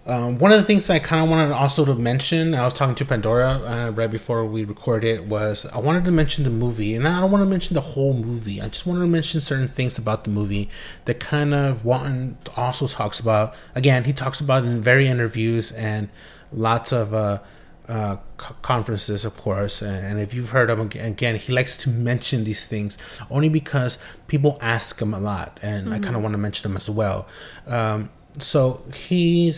[0.09, 2.95] um, one of the things I kind of wanted also to mention, I was talking
[2.95, 7.07] to Pandora uh, right before we recorded, was I wanted to mention the movie, and
[7.07, 8.59] I don't want to mention the whole movie.
[8.59, 10.71] I just wanted to mention certain things about the movie
[11.05, 13.55] that kind of Walton also talks about.
[13.75, 16.09] Again, he talks about in very interviews and
[16.51, 17.41] lots of uh,
[17.89, 18.17] uh,
[18.63, 19.83] conferences, of course.
[19.83, 22.99] And if you've heard him again, he likes to mention these things
[23.31, 25.95] only because people ask him a lot, and mm-hmm.
[25.95, 27.27] I kind of want to mention them as well.
[27.67, 29.53] Um, so he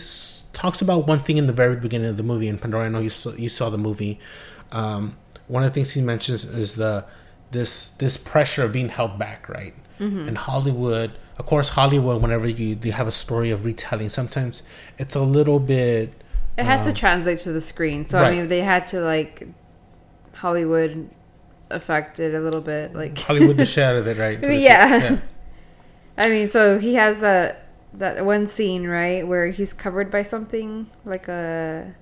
[0.53, 2.47] talks about one thing in the very beginning of the movie.
[2.47, 4.19] In Pandora, I know you saw, you saw the movie.
[4.71, 5.17] Um,
[5.47, 7.05] one of the things he mentions is the
[7.51, 9.73] this this pressure of being held back, right?
[9.99, 10.29] Mm-hmm.
[10.29, 12.21] In Hollywood, of course, Hollywood.
[12.21, 14.63] Whenever you you have a story of retelling, sometimes
[14.97, 16.13] it's a little bit.
[16.57, 18.05] It has um, to translate to the screen.
[18.05, 18.27] So right.
[18.27, 19.47] I mean, they had to like
[20.33, 21.09] Hollywood
[21.69, 24.39] affected a little bit, like Hollywood the shit out of it, right?
[24.41, 24.97] yeah.
[24.97, 25.17] yeah.
[26.17, 30.89] I mean, so he has that that one scene right where he's covered by something
[31.05, 31.93] like a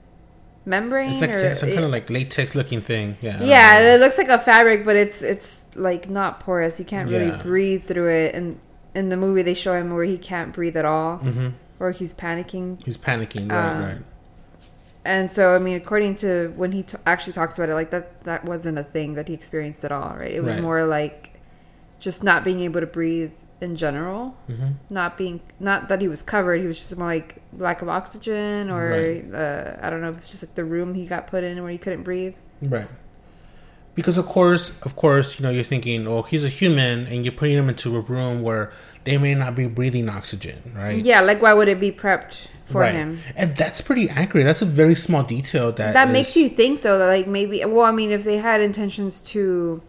[0.66, 1.12] membrane.
[1.12, 3.18] It's like yeah, some it, kind of like latex looking thing.
[3.22, 3.44] Yeah.
[3.44, 6.80] Yeah, it looks like a fabric, but it's it's like not porous.
[6.80, 7.42] You can't really yeah.
[7.42, 8.36] breathe through it.
[8.36, 8.60] And
[8.96, 11.50] in the movie, they show him where he can't breathe at all, mm-hmm.
[11.80, 12.84] or he's panicking.
[12.84, 13.72] He's panicking, right?
[13.72, 13.98] Um, right.
[15.06, 18.22] And so, I mean, according to when he t- actually talks about it, like that
[18.24, 20.32] that wasn't a thing that he experienced at all, right?
[20.32, 20.64] It was right.
[20.64, 21.40] more like
[22.00, 23.32] just not being able to breathe
[23.62, 24.72] in general, mm-hmm.
[24.90, 26.62] not being not that he was covered.
[26.62, 29.34] He was just more like lack of oxygen, or right.
[29.34, 30.12] uh, I don't know.
[30.14, 32.36] It's just like the room he got put in where he couldn't breathe.
[32.62, 32.88] Right.
[33.96, 37.34] Because of course, of course, you know, you're thinking, oh, he's a human, and you're
[37.34, 38.72] putting him into a room where
[39.04, 41.04] they may not be breathing oxygen, right?
[41.04, 42.94] Yeah, like why would it be prepped for right.
[42.94, 43.20] him?
[43.36, 44.46] And that's pretty accurate.
[44.46, 46.14] That's a very small detail that that is...
[46.14, 49.82] makes you think though that like maybe well, I mean, if they had intentions to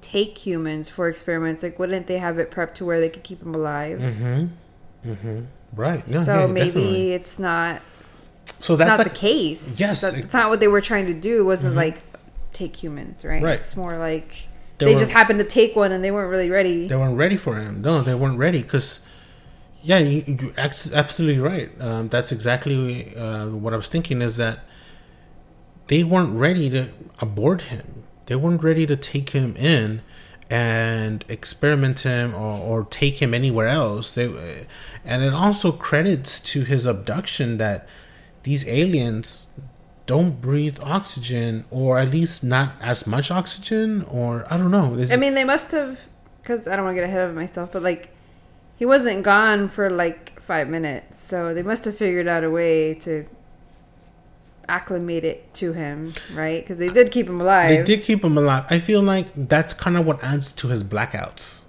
[0.00, 3.40] take humans for experiments, like wouldn't they have it prepped to where they could keep
[3.40, 3.98] them alive?
[3.98, 5.10] Mm-hmm.
[5.10, 5.44] Mm-hmm.
[5.74, 6.06] Right.
[6.06, 7.12] No, so maybe definitely.
[7.12, 7.80] it's not.
[8.60, 9.80] So that's not like, the case.
[9.80, 11.40] Yes, that's it, not what they were trying to do.
[11.40, 11.78] It wasn't mm-hmm.
[11.78, 12.02] like
[12.52, 13.42] take humans, right?
[13.42, 13.58] Right.
[13.58, 14.46] It's more like
[14.78, 16.86] they, they just happened to take one and they weren't really ready.
[16.86, 17.80] They weren't ready for him.
[17.80, 19.06] No, they weren't ready because.
[19.82, 21.70] Yeah, you, you absolutely right.
[21.80, 24.22] Um, that's exactly uh, what I was thinking.
[24.22, 24.60] Is that
[25.88, 26.88] they weren't ready to
[27.20, 30.02] abort him they weren't ready to take him in
[30.50, 34.12] and experiment him or, or take him anywhere else.
[34.12, 34.26] They,
[35.04, 37.86] and it also credits to his abduction that
[38.42, 39.52] these aliens
[40.06, 44.98] don't breathe oxygen, or at least not as much oxygen, or I don't know.
[45.10, 46.00] I mean, they must have,
[46.40, 48.11] because I don't want to get ahead of myself, but like,
[48.82, 52.94] he wasn't gone for like five minutes, so they must have figured out a way
[52.94, 53.24] to
[54.66, 56.60] acclimate it to him, right?
[56.64, 57.68] Because they did keep him alive.
[57.68, 58.64] They did keep him alive.
[58.70, 61.60] I feel like that's kind of what adds to his blackouts.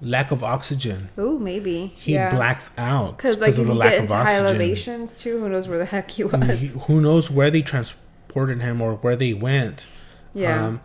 [0.00, 1.10] Lack of oxygen.
[1.18, 2.30] Oh, maybe he yeah.
[2.30, 4.44] blacks out because like of the lack of oxygen.
[4.44, 5.40] High elevations too.
[5.40, 6.60] Who knows where the heck he was?
[6.60, 9.84] He, who knows where they transported him or where they went?
[10.32, 10.64] Yeah.
[10.64, 10.80] Um,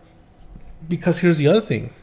[0.90, 1.94] because here's the other thing.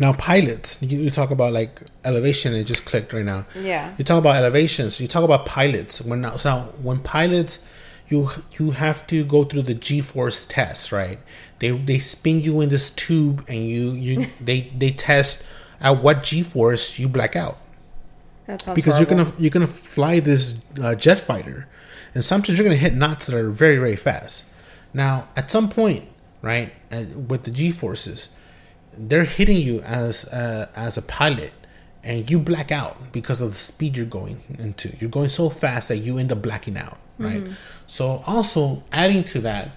[0.00, 2.54] Now pilots, you, you, talk about like elevation.
[2.54, 3.44] It just clicked right now.
[3.54, 3.94] Yeah.
[3.98, 4.98] You talk about elevations.
[4.98, 6.00] You talk about pilots.
[6.00, 7.68] When now, so when pilots
[8.10, 11.18] you you have to go through the G-force test, right?
[11.60, 15.46] They they spin you in this tube and you you they they test
[15.80, 17.56] at what G-force you black out.
[18.46, 18.98] because horrible.
[18.98, 21.68] you're gonna you're gonna fly this uh, jet fighter,
[22.14, 24.46] and sometimes you're gonna hit knots that are very very fast.
[24.92, 26.08] Now, at some point,
[26.42, 28.30] right, uh, with the G forces,
[28.92, 31.52] they're hitting you as a, as a pilot,
[32.02, 34.94] and you black out because of the speed you're going into.
[34.98, 37.44] You're going so fast that you end up blacking out right?
[37.44, 37.52] Mm-hmm.
[37.86, 39.70] So also adding to that,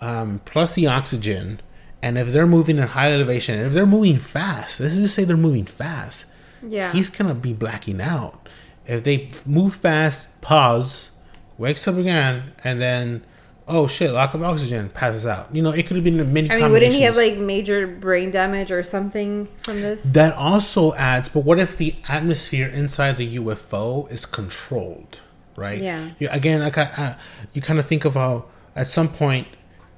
[0.00, 1.60] um, plus the oxygen,
[2.02, 5.36] and if they're moving at high elevation, if they're moving fast, let's just say they're
[5.36, 6.26] moving fast,
[6.62, 8.48] yeah, he's gonna be blacking out.
[8.86, 11.10] If they move fast, pause,
[11.56, 13.24] wakes up again, and then
[13.68, 15.54] oh shit, lack of oxygen, passes out.
[15.54, 16.50] You know, it could have been many.
[16.50, 20.02] I mean, wouldn't he have like major brain damage or something from this?
[20.02, 21.28] That also adds.
[21.28, 25.20] But what if the atmosphere inside the UFO is controlled?
[25.58, 25.82] right?
[25.82, 26.08] Yeah.
[26.18, 27.14] You, again, I, uh,
[27.52, 29.48] you kind of think of how at some point,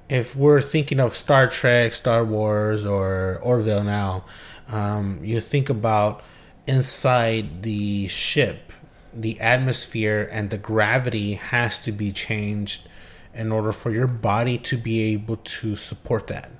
[0.08, 4.24] if we're thinking of Star Trek, Star Wars, or Orville now,
[4.68, 6.22] um, you think about
[6.66, 8.72] inside the ship,
[9.12, 12.88] the atmosphere and the gravity has to be changed
[13.34, 16.50] in order for your body to be able to support that.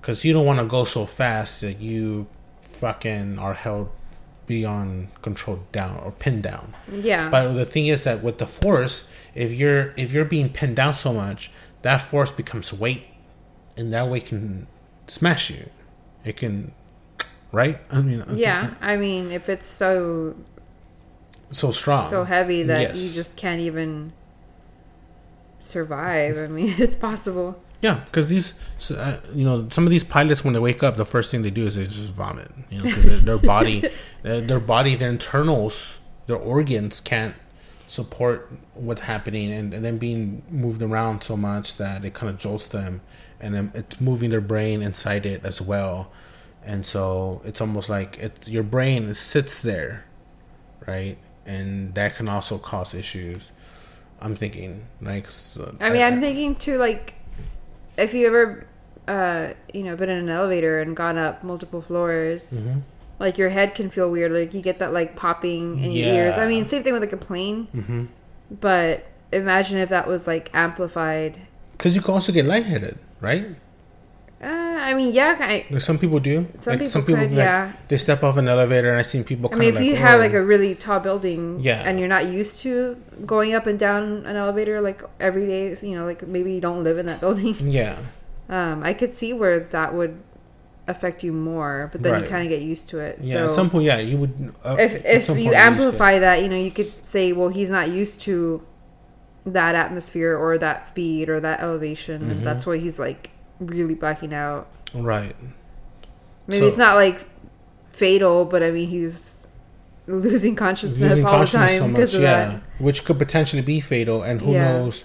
[0.00, 2.26] Because you don't want to go so fast that you
[2.60, 3.90] fucking are held
[4.46, 6.72] beyond control down or pinned down.
[6.90, 7.28] Yeah.
[7.28, 10.94] But the thing is that with the force, if you're if you're being pinned down
[10.94, 11.50] so much,
[11.82, 13.04] that force becomes weight,
[13.76, 14.66] and that way can
[15.06, 15.70] smash you.
[16.24, 16.72] It can,
[17.52, 17.78] right?
[17.90, 18.24] I mean.
[18.34, 20.36] Yeah, I mean, if it's so.
[21.50, 22.08] So strong.
[22.10, 23.06] So heavy that yes.
[23.06, 24.12] you just can't even
[25.66, 26.38] survive.
[26.38, 27.60] I mean, it's possible.
[27.82, 31.04] Yeah, because these, uh, you know, some of these pilots when they wake up, the
[31.04, 32.50] first thing they do is they just vomit.
[32.70, 33.88] You know, because their body,
[34.22, 37.34] their body, their internals, their organs can't
[37.86, 42.38] support what's happening, and, and then being moved around so much that it kind of
[42.38, 43.02] jolts them,
[43.40, 46.10] and then it's moving their brain inside it as well,
[46.64, 50.04] and so it's almost like it's your brain sits there,
[50.86, 53.52] right, and that can also cause issues.
[54.20, 57.14] I'm thinking, like, so I mean, I, am thinking too, like,
[57.98, 58.66] if you ever,
[59.08, 62.80] uh, you know, been in an elevator and gone up multiple floors, mm-hmm.
[63.18, 64.32] like your head can feel weird.
[64.32, 66.06] Like you get that like popping in yeah.
[66.06, 66.38] your ears.
[66.38, 67.68] I mean, same thing with like a plane.
[67.74, 68.04] Mm-hmm.
[68.60, 71.38] But imagine if that was like amplified.
[71.72, 73.46] Because you can also get lightheaded, right?
[74.42, 75.36] Uh, I mean, yeah.
[75.40, 76.46] I, like some people do.
[76.60, 77.72] Some like people, some people could, like, yeah.
[77.88, 79.48] They step off an elevator, and I've seen people.
[79.48, 79.60] Come.
[79.60, 79.96] I mean, if you oh.
[79.96, 81.82] have like a really tall building, yeah.
[81.86, 85.96] and you're not used to going up and down an elevator like every day, you
[85.96, 87.54] know, like maybe you don't live in that building.
[87.70, 87.98] Yeah.
[88.48, 90.20] Um, I could see where that would
[90.86, 92.22] affect you more, but then right.
[92.22, 93.18] you kind of get used to it.
[93.22, 94.54] Yeah, so at some point, yeah, you would.
[94.62, 98.20] Uh, if if you amplify that, you know, you could say, well, he's not used
[98.22, 98.64] to
[99.46, 102.20] that atmosphere or that speed or that elevation.
[102.22, 102.44] Mm-hmm.
[102.44, 104.68] That's why he's like really blacking out.
[104.94, 105.36] Right.
[106.46, 107.24] Maybe so, it's not like
[107.92, 109.46] fatal, but I mean he's
[110.06, 112.62] losing consciousness losing all consciousness the time so because of yeah, that.
[112.78, 114.72] Which could potentially be fatal, and who yeah.
[114.72, 115.04] knows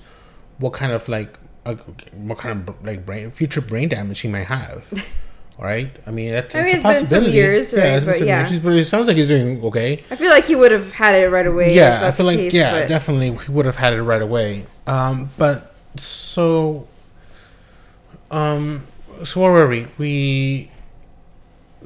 [0.60, 1.76] what kind of like uh,
[2.14, 4.94] what kind of like brain future brain damage he might have.
[5.60, 5.96] right?
[6.08, 7.34] I mean, that's I mean, a possibility.
[7.34, 7.84] years, right?
[7.84, 8.48] Yeah, but yeah.
[8.48, 10.04] Years, but it sounds like he's doing okay.
[10.10, 11.76] I feel like he would have had it right away.
[11.76, 12.88] Yeah, I feel like case, yeah, but...
[12.88, 14.66] definitely he would have had it right away.
[14.88, 16.88] Um, but so,
[18.32, 18.82] um,
[19.24, 19.88] so where were we?
[19.98, 20.72] We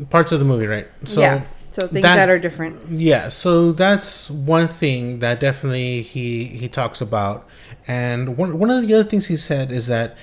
[0.10, 0.88] parts of the movie, right?
[1.06, 1.44] So yeah.
[1.72, 2.90] So things that, that, are different.
[2.90, 3.28] Yeah.
[3.28, 7.48] So that's one thing that definitely he he talks about,
[7.88, 10.18] and one one of the other things he said is that.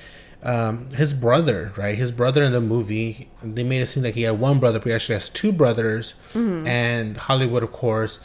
[0.45, 1.97] Um, his brother, right?
[1.97, 4.89] His brother in the movie, they made it seem like he had one brother, but
[4.89, 6.15] he actually has two brothers.
[6.33, 6.67] Mm-hmm.
[6.67, 8.19] And Hollywood, of course,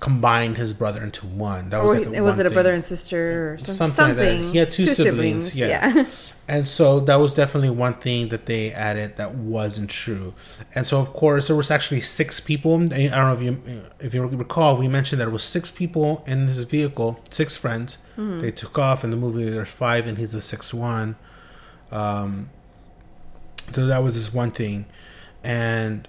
[0.00, 1.70] combined his brother into one.
[1.70, 4.50] That was or like was it a brother and sister or something, something, like that.
[4.50, 5.52] He had two, two siblings.
[5.52, 5.56] siblings.
[5.56, 5.94] Yeah.
[5.94, 6.04] yeah.
[6.48, 10.34] and so that was definitely one thing that they added that wasn't true.
[10.74, 12.74] And so of course there was actually six people.
[12.74, 16.24] I don't know if you if you recall, we mentioned that it was six people
[16.26, 17.98] in his vehicle, six friends.
[18.16, 18.40] Mm-hmm.
[18.40, 19.48] They took off in the movie.
[19.48, 21.16] There's five, and he's the sixth one.
[21.92, 22.50] Um,
[23.72, 24.86] so that was just one thing,
[25.44, 26.08] and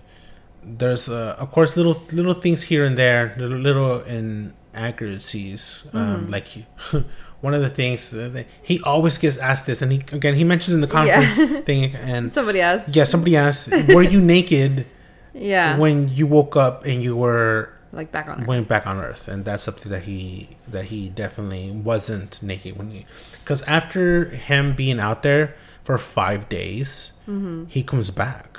[0.64, 6.32] there's uh, of course little little things here and there, little little inaccuracies, um, mm-hmm.
[6.32, 6.48] like
[7.44, 10.74] one of the things that he always gets asked this, and he again he mentions
[10.74, 11.62] in the conference yeah.
[11.70, 14.88] thing, and somebody asked, yeah, somebody asked, were you naked?
[15.34, 18.48] yeah, when you woke up and you were like back on Earth.
[18.48, 22.92] went back on Earth, and that's something that he that he definitely wasn't naked when
[22.92, 23.06] he
[23.42, 27.66] because after him being out there for five days, mm-hmm.
[27.66, 28.58] he comes back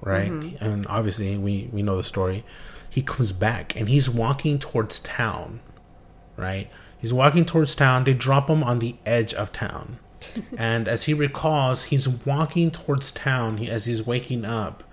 [0.00, 0.30] right?
[0.30, 0.64] Mm-hmm.
[0.64, 2.44] And obviously, we we know the story.
[2.88, 5.60] He comes back and he's walking towards town,
[6.36, 6.68] right?
[7.00, 8.04] He's walking towards town.
[8.04, 9.98] They drop him on the edge of town,
[10.58, 14.84] and as he recalls, he's walking towards town he, as he's waking up.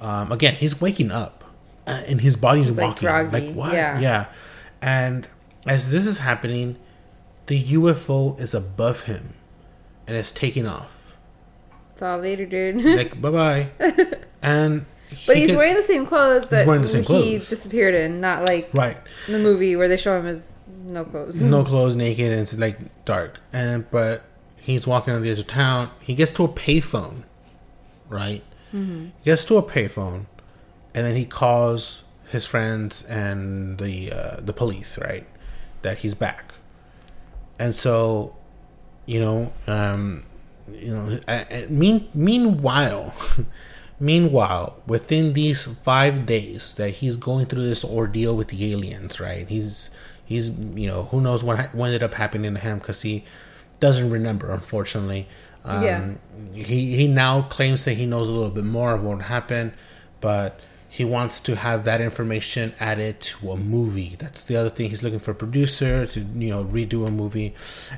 [0.00, 1.44] Um, again, he's waking up,
[1.86, 3.08] uh, and his body's he's walking.
[3.08, 3.72] Like, like what?
[3.72, 3.98] Yeah.
[4.00, 4.26] yeah.
[4.80, 5.26] And
[5.66, 6.76] as this is happening,
[7.46, 9.34] the UFO is above him,
[10.06, 11.16] and it's taking off
[11.92, 12.84] It's all later, dude.
[12.84, 13.68] like, bye bye.
[14.42, 14.86] And
[15.26, 17.24] but he's wearing the same clothes that the same clothes.
[17.24, 18.96] he disappeared in, not like right
[19.26, 20.55] in the movie where they show him as
[20.86, 23.40] no clothes, no clothes, naked, and it's like dark.
[23.52, 24.24] And but
[24.60, 25.90] he's walking on the edge of town.
[26.00, 27.24] He gets to a payphone,
[28.08, 28.42] right?
[28.72, 29.06] Mm-hmm.
[29.22, 30.26] He gets to a payphone,
[30.94, 35.26] and then he calls his friends and the uh, the police, right?
[35.82, 36.54] That he's back,
[37.58, 38.36] and so,
[39.06, 40.24] you know, um,
[40.70, 41.18] you know,
[41.68, 43.14] mean, meanwhile,
[44.00, 49.46] meanwhile, within these five days that he's going through this ordeal with the aliens, right?
[49.46, 49.90] He's
[50.26, 53.24] he's you know who knows what what ended up happening to him because he
[53.80, 55.28] doesn't remember, unfortunately.
[55.64, 56.10] Um, yeah.
[56.52, 59.72] He he now claims that he knows a little bit more of what happened,
[60.20, 64.16] but he wants to have that information added to a movie.
[64.18, 64.88] That's the other thing.
[64.88, 67.54] He's looking for a producer to you know redo a movie,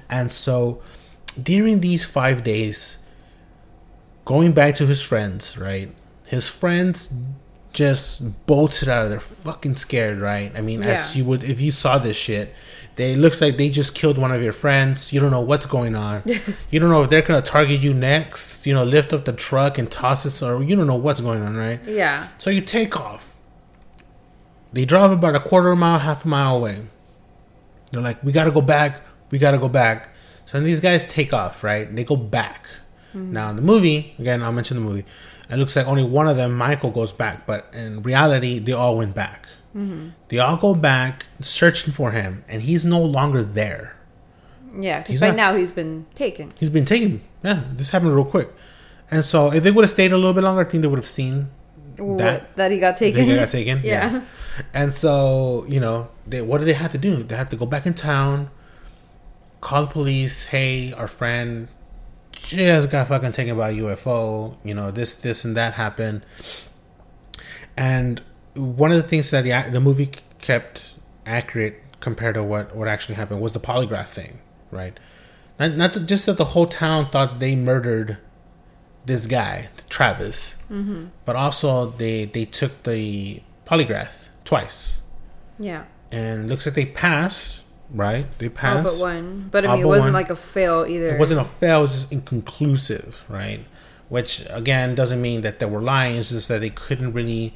[0.08, 0.82] and so
[1.40, 3.08] during these five days,
[4.24, 5.90] going back to his friends, right?
[6.26, 7.14] His friends
[7.78, 10.50] just bolted out of there, fucking scared, right?
[10.56, 10.88] I mean, yeah.
[10.88, 12.52] as you would if you saw this shit,
[12.96, 15.12] they looks like they just killed one of your friends.
[15.12, 16.24] You don't know what's going on.
[16.70, 18.66] you don't know if they're gonna target you next.
[18.66, 21.40] You know, lift up the truck and toss it, or you don't know what's going
[21.40, 21.78] on, right?
[21.86, 22.28] Yeah.
[22.36, 23.38] So you take off.
[24.72, 26.78] They drive about a quarter mile, half a mile away.
[27.92, 29.02] They're like, "We gotta go back.
[29.30, 31.94] We gotta go back." So these guys take off, right?
[31.94, 32.66] They go back.
[33.14, 33.32] Mm-hmm.
[33.32, 35.04] Now in the movie, again, I'll mention the movie.
[35.50, 38.98] It looks like only one of them, Michael, goes back, but in reality, they all
[38.98, 39.46] went back.
[39.74, 40.10] Mm-hmm.
[40.28, 43.96] They all go back searching for him, and he's no longer there.
[44.78, 46.52] Yeah, because by not, now he's been taken.
[46.58, 47.22] He's been taken.
[47.42, 48.50] Yeah, this happened real quick.
[49.10, 50.98] And so, if they would have stayed a little bit longer, I think they would
[50.98, 51.48] have seen
[51.96, 53.24] that that he got taken.
[53.24, 53.80] He got taken.
[53.84, 54.12] yeah.
[54.12, 54.22] yeah.
[54.74, 57.22] And so you know, they what do they have to do?
[57.22, 58.50] They have to go back in town,
[59.60, 60.46] call the police.
[60.46, 61.68] Hey, our friend
[62.42, 64.56] just got fucking taken by a UFO.
[64.64, 66.24] You know, this, this, and that happened.
[67.76, 68.20] And
[68.54, 70.94] one of the things that the the movie kept
[71.26, 74.98] accurate compared to what what actually happened was the polygraph thing, right?
[75.58, 78.18] Not, not the, just that the whole town thought they murdered
[79.04, 81.06] this guy, Travis, mm-hmm.
[81.24, 84.98] but also they they took the polygraph twice.
[85.58, 85.84] Yeah.
[86.10, 88.26] And looks like they passed, right?
[88.38, 88.88] They passed.
[88.88, 89.48] All but one.
[89.50, 90.12] But I mean, it wasn't one.
[90.12, 91.14] like a fail either.
[91.14, 91.78] It wasn't a fail.
[91.78, 93.60] It was just inconclusive, right?
[94.08, 96.16] Which again doesn't mean that they were lying.
[96.16, 97.54] It's just that they couldn't really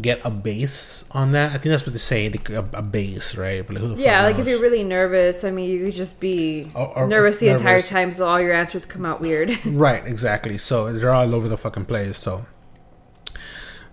[0.00, 1.50] get a base on that.
[1.50, 3.66] I think that's what they say, a, a base, right?
[3.66, 6.96] But like, yeah, like if you're really nervous, I mean, you could just be or,
[6.96, 7.60] or nervous the nervous.
[7.60, 9.58] entire time, so all your answers come out weird.
[9.66, 10.58] right, exactly.
[10.58, 12.18] So they're all over the fucking place.
[12.18, 12.46] So,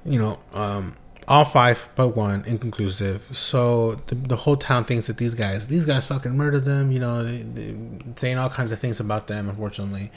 [0.06, 0.94] you know, um,
[1.28, 3.24] all five but one inconclusive.
[3.36, 6.92] So the, the whole town thinks that these guys, these guys fucking murdered them.
[6.92, 7.76] You know, they, they
[8.16, 9.50] saying all kinds of things about them.
[9.50, 10.12] Unfortunately,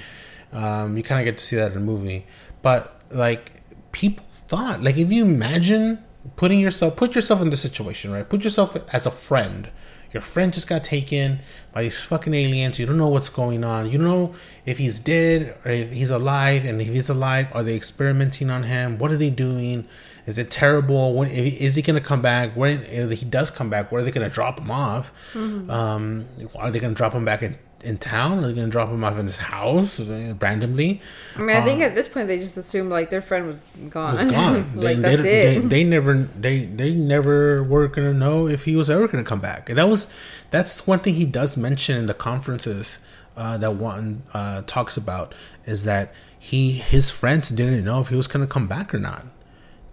[0.53, 2.27] um, you kind of get to see that in the movie,
[2.63, 3.53] but like
[3.93, 4.83] people thought.
[4.83, 6.05] Like if you imagine
[6.37, 8.29] putting yourself put yourself in the situation, right?
[8.29, 9.71] Put yourself as a friend.
[10.13, 11.39] Your friend just got taken
[11.73, 12.81] by these fucking aliens.
[12.81, 13.89] You don't know what's going on.
[13.89, 14.35] You don't know
[14.67, 16.65] if he's dead or if he's alive.
[16.65, 18.99] And if he's alive, are they experimenting on him?
[18.99, 19.87] What are they doing?
[20.27, 21.15] Is it terrible?
[21.15, 22.57] When is he going to come back?
[22.57, 22.79] When
[23.11, 25.13] he does come back, where are they going to drop him off?
[25.33, 25.71] Mm-hmm.
[25.71, 26.25] Um,
[26.57, 28.45] are they going to drop him back in in town?
[28.45, 31.01] Are they gonna drop him off in his house randomly?
[31.37, 33.63] I mean, I think uh, at this point they just assumed like their friend was
[33.89, 34.13] gone.
[34.13, 34.73] Was gone.
[34.77, 35.61] like they, that's they, it.
[35.61, 39.41] They, they, never they they never were gonna know if he was ever gonna come
[39.41, 39.69] back.
[39.69, 40.13] And that was
[40.51, 42.99] that's one thing he does mention in the conferences
[43.37, 48.17] uh, that one uh, talks about is that he his friends didn't know if he
[48.17, 49.27] was gonna come back or not.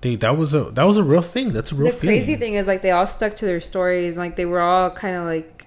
[0.02, 1.54] They, that was a that was a real thing.
[1.54, 1.92] That's a real.
[1.92, 2.18] The feeling.
[2.18, 4.16] crazy thing is like they all stuck to their stories.
[4.16, 5.66] Like they were all kind of like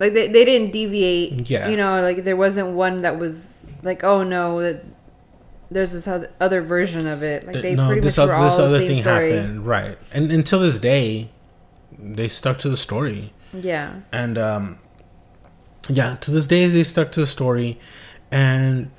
[0.00, 1.48] like they, they didn't deviate.
[1.48, 1.68] Yeah.
[1.68, 4.84] You know, like there wasn't one that was like, oh no, that
[5.70, 6.08] there's this
[6.40, 7.46] other version of it.
[7.46, 9.32] Like they no, pretty this much other, this other thing story.
[9.36, 9.96] happened, right?
[10.12, 11.30] And until this day,
[11.98, 13.32] they stuck to the story.
[13.52, 14.00] Yeah.
[14.12, 14.78] And um,
[15.88, 17.78] yeah, to this day they stuck to the story,
[18.30, 18.90] and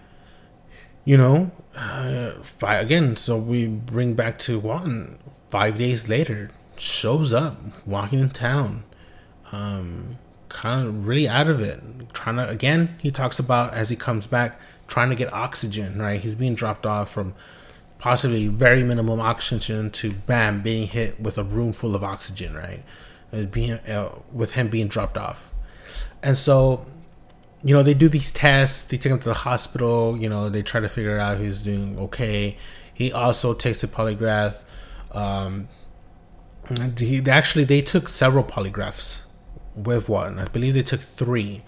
[1.04, 3.16] you know, uh, five, again.
[3.18, 5.20] So we bring back to Walton.
[5.50, 8.84] Five days later, shows up walking in town.
[9.52, 10.18] Um,
[10.50, 11.82] kind of really out of it.
[12.14, 16.02] Trying to again, he talks about as he comes back, trying to get oxygen.
[16.02, 17.34] Right, he's being dropped off from
[17.98, 22.56] possibly very minimum oxygen to bam being hit with a room full of oxygen.
[22.56, 22.84] Right,
[23.34, 25.54] uh, being uh, with him being dropped off,
[26.24, 26.86] and so
[27.66, 28.88] you know they do these tests.
[28.88, 30.16] They take him to the hospital.
[30.18, 32.58] You know they try to figure out who's doing okay.
[32.94, 34.64] He also takes a polygraph.
[35.12, 35.68] Um,
[36.98, 39.26] he actually they took several polygraphs
[39.76, 40.38] with one.
[40.38, 41.64] I believe they took three.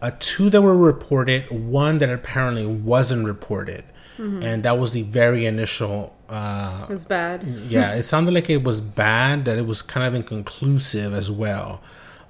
[0.00, 3.84] Uh, two that were reported, one that apparently wasn't reported.
[4.18, 4.42] Mm-hmm.
[4.42, 6.16] And that was the very initial.
[6.28, 7.42] Uh, it was bad.
[7.68, 11.80] yeah, it sounded like it was bad, that it was kind of inconclusive as well.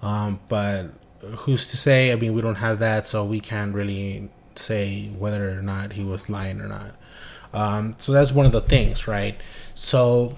[0.03, 0.87] Um, but
[1.21, 2.13] who's to say?
[2.13, 6.05] I mean, we don't have that, so we can't really say whether or not he
[6.05, 6.95] was lying or not.
[7.53, 9.41] Um, so that's one of the things, right?
[9.75, 10.37] So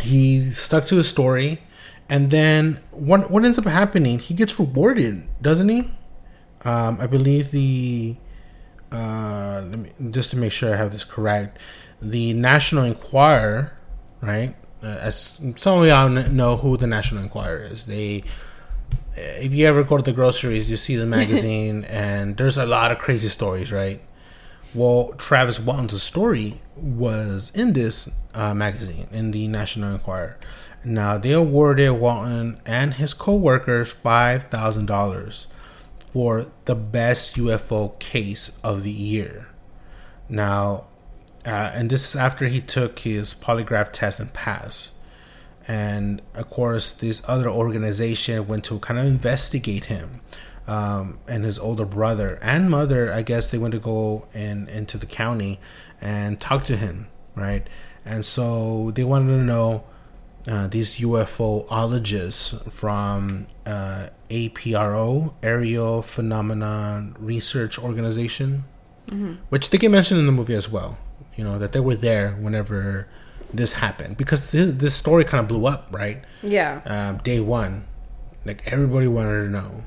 [0.00, 1.60] he stuck to his story
[2.10, 4.18] and then what what ends up happening?
[4.18, 5.92] He gets rewarded, doesn't he?
[6.64, 8.16] Um, I believe the
[8.90, 11.58] uh, me, just to make sure I have this correct,
[12.02, 13.78] the National Enquirer,
[14.20, 14.56] right?
[14.82, 17.86] Uh, as some of y'all know who the National Enquirer is.
[17.86, 18.24] They,
[19.16, 22.92] if you ever go to the groceries, you see the magazine, and there's a lot
[22.92, 24.00] of crazy stories, right?
[24.74, 30.38] Well, Travis Walton's story was in this uh, magazine, in the National Enquirer.
[30.84, 35.46] Now, they awarded Walton and his co workers $5,000
[35.98, 39.48] for the best UFO case of the year.
[40.28, 40.84] Now,
[41.46, 44.90] uh, and this is after he took his polygraph test and passed.
[45.70, 50.20] And of course, this other organization went to kind of investigate him
[50.66, 53.12] um, and his older brother and mother.
[53.12, 55.60] I guess they went to go in into the county
[56.00, 57.06] and talk to him,
[57.36, 57.64] right?
[58.04, 59.84] And so they wanted to know
[60.48, 68.64] uh, these UFOologists from uh, APRO, Aerial Phenomena Research Organization,
[69.06, 69.34] mm-hmm.
[69.50, 70.98] which they get mentioned in the movie as well.
[71.36, 73.06] You know that they were there whenever
[73.52, 76.22] this happened because this, this story kind of blew up, right?
[76.42, 76.80] Yeah.
[76.84, 77.86] Um, day one,
[78.44, 79.84] like everybody wanted to know.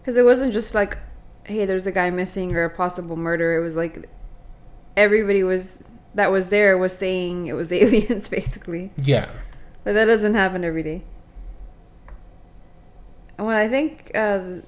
[0.00, 0.98] Because it wasn't just like,
[1.44, 3.56] hey, there's a guy missing or a possible murder.
[3.56, 4.08] It was like
[4.96, 5.82] everybody was
[6.14, 8.92] that was there was saying it was aliens, basically.
[8.96, 9.30] Yeah.
[9.82, 11.02] But that doesn't happen every day.
[13.38, 14.60] Well, I think uh,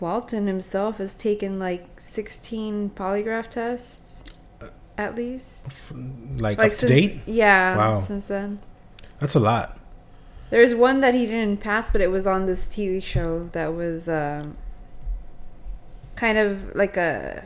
[0.00, 4.35] Walton himself has taken like 16 polygraph tests,
[4.98, 5.92] at least.
[6.38, 7.22] Like, like up since, to date?
[7.26, 7.76] Yeah.
[7.76, 8.00] Wow.
[8.00, 8.60] Since then.
[9.18, 9.78] That's a lot.
[10.50, 14.08] There's one that he didn't pass, but it was on this TV show that was
[14.08, 14.56] um,
[16.14, 17.44] kind of like a.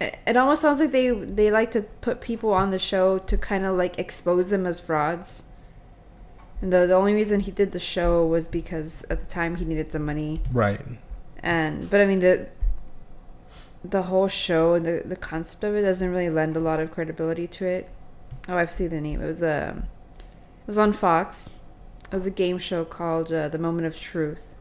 [0.00, 3.64] It almost sounds like they they like to put people on the show to kind
[3.64, 5.44] of like expose them as frauds.
[6.60, 9.64] And the the only reason he did the show was because at the time he
[9.64, 10.40] needed some money.
[10.52, 10.80] Right.
[11.42, 12.48] And but I mean the
[13.84, 16.90] the whole show and the the concept of it doesn't really lend a lot of
[16.90, 17.90] credibility to it.
[18.48, 19.22] Oh, I've seen the name.
[19.22, 21.50] It was a um, it was on Fox.
[22.10, 24.54] It was a game show called uh, The Moment of Truth.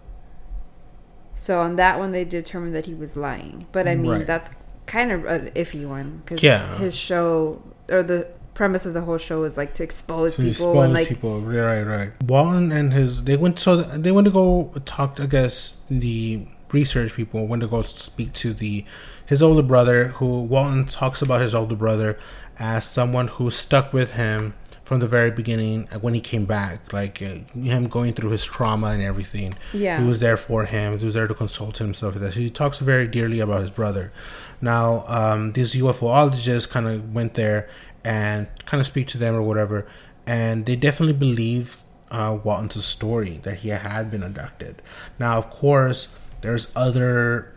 [1.35, 3.67] So on that one, they determined that he was lying.
[3.71, 4.27] But I mean, right.
[4.27, 4.51] that's
[4.85, 6.77] kind of an iffy one because yeah.
[6.77, 10.49] his show or the premise of the whole show is like to expose to people
[10.49, 11.41] expose and like people.
[11.41, 12.11] Right, right.
[12.23, 15.19] Walton and his they went so they went to go talk.
[15.19, 18.85] I guess the research people went to go speak to the
[19.25, 22.17] his older brother, who Walton talks about his older brother
[22.57, 24.53] as someone who stuck with him
[24.83, 28.87] from the very beginning when he came back, like uh, him going through his trauma
[28.87, 29.53] and everything.
[29.73, 30.97] Yeah, he was there for him.
[30.97, 32.33] He was there to consult him, stuff like that.
[32.33, 34.13] So he talks very dearly about his brother.
[34.61, 37.69] Now, um, these UFOologists kind of went there
[38.05, 39.85] and kind of speak to them or whatever,
[40.25, 44.81] and they definitely believe uh, Walton's story that he had been abducted.
[45.19, 46.07] Now, of course,
[46.41, 47.53] there's other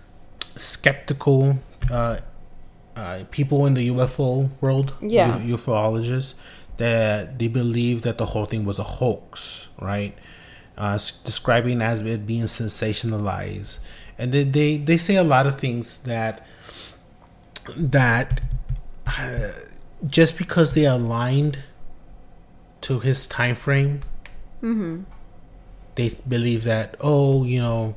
[0.57, 1.59] skeptical
[1.91, 2.19] uh,
[2.97, 6.35] uh, people in the UFO world, yeah, UFOologists
[6.77, 10.17] that they believe that the whole thing was a hoax, right?
[10.79, 13.81] Uh, describing as it being sensationalized,
[14.19, 16.47] and they, they they say a lot of things that
[17.77, 18.41] that
[19.07, 19.49] uh,
[20.07, 21.59] just because they aligned
[22.81, 24.01] to his time frame,
[24.63, 25.03] mm-hmm.
[25.97, 27.95] they believe that oh you know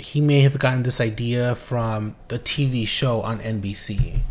[0.00, 4.22] he may have gotten this idea from the TV show on NBC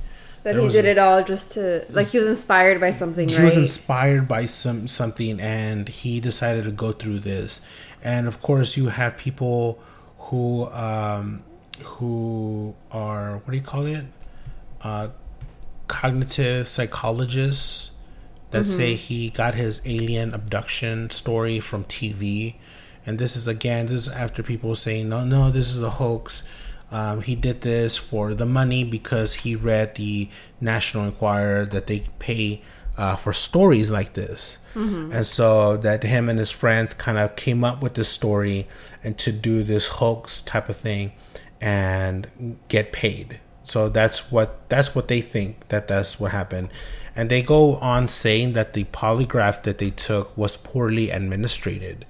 [0.44, 3.28] that he did it all just to like he was inspired by something.
[3.28, 3.44] He right?
[3.44, 7.66] was inspired by some something, and he decided to go through this.
[8.04, 9.80] And of course, you have people
[10.18, 11.44] who um,
[11.84, 14.06] who are what do you call it?
[14.82, 15.10] Uh,
[15.88, 17.92] cognitive psychologists
[18.52, 18.78] that mm-hmm.
[18.78, 22.56] say he got his alien abduction story from TV.
[23.06, 26.44] And this is again, this is after people saying, no, no, this is a hoax
[26.92, 30.30] um, he did this for the money because he read the
[30.60, 32.62] National Enquirer that they pay
[32.98, 34.58] uh, for stories like this.
[34.74, 35.12] Mm-hmm.
[35.12, 38.68] And so that him and his friends kind of came up with this story
[39.04, 41.14] and to do this hoax type of thing
[41.62, 43.40] and get paid.
[43.64, 46.70] So that's what that's what they think that that's what happened.
[47.16, 52.06] And they go on saying that the polygraph that they took was poorly administrated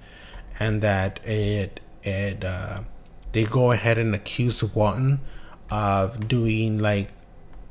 [0.60, 2.80] and that it it uh,
[3.32, 5.20] they go ahead and accuse Walton
[5.70, 7.10] of doing like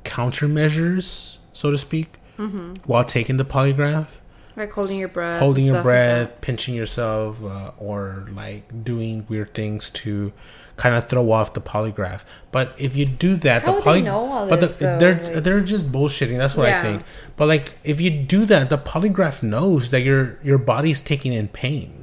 [0.03, 2.73] countermeasures, so to speak, mm-hmm.
[2.85, 4.17] while taking the polygraph.
[4.57, 9.53] Like holding your breath, holding your breath, like pinching yourself, uh, or like doing weird
[9.53, 10.33] things to
[10.75, 12.25] kind of throw off the polygraph.
[12.51, 15.43] But if you do that, How the poly, but the, they're like...
[15.43, 16.37] they're just bullshitting.
[16.37, 16.79] That's what yeah.
[16.79, 17.03] I think.
[17.37, 21.47] But like, if you do that, the polygraph knows that your your body's taking in
[21.47, 21.98] pain.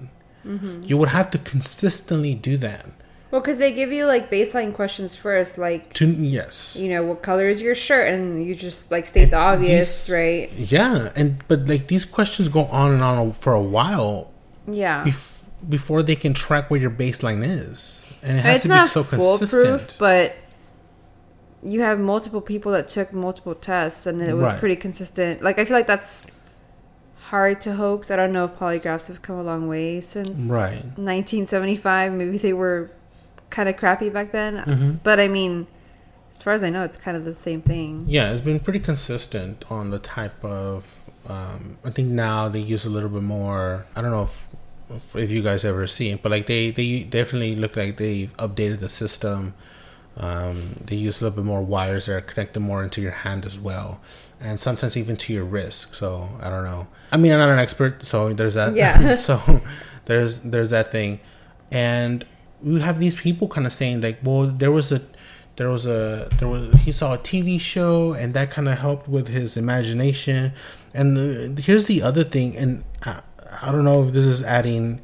[0.46, 0.80] Mm-hmm.
[0.84, 2.86] You would have to consistently do that.
[3.30, 7.22] Well, because they give you like baseline questions first, like to, yes, you know, what
[7.22, 10.52] color is your shirt, and you just like state and the obvious, these, right?
[10.52, 14.32] Yeah, and but like these questions go on and on for a while.
[14.68, 15.04] Yeah.
[15.04, 18.86] Bef- before they can track where your baseline is, and it has and to be
[18.86, 19.96] so consistent.
[19.98, 20.36] But
[21.62, 24.60] you have multiple people that took multiple tests, and it was right.
[24.60, 25.42] pretty consistent.
[25.42, 26.28] Like I feel like that's
[27.30, 28.10] hard to hoax.
[28.10, 32.12] I don't know if polygraphs have come a long way since right 1975.
[32.12, 32.90] Maybe they were
[33.50, 34.58] kind of crappy back then.
[34.58, 34.90] Mm-hmm.
[35.02, 35.66] But I mean,
[36.34, 38.04] as far as I know, it's kind of the same thing.
[38.06, 41.10] Yeah, it's been pretty consistent on the type of.
[41.28, 43.86] Um, I think now they use a little bit more.
[43.96, 47.76] I don't know if if you guys ever seen, but like they they definitely look
[47.76, 49.54] like they've updated the system.
[50.18, 53.44] Um, they use a little bit more wires that are connected more into your hand
[53.44, 54.00] as well,
[54.40, 55.94] and sometimes even to your risk.
[55.94, 56.86] So I don't know.
[57.12, 58.74] I mean, I'm not an expert, so there's that.
[58.74, 59.14] Yeah.
[59.28, 59.62] so
[60.06, 61.20] there's there's that thing,
[61.70, 62.24] and
[62.62, 65.00] we have these people kind of saying like, well, there was a
[65.56, 69.08] there was a there was he saw a TV show and that kind of helped
[69.08, 70.52] with his imagination.
[70.94, 73.20] And the, here's the other thing, and I,
[73.62, 75.00] I don't know if this is adding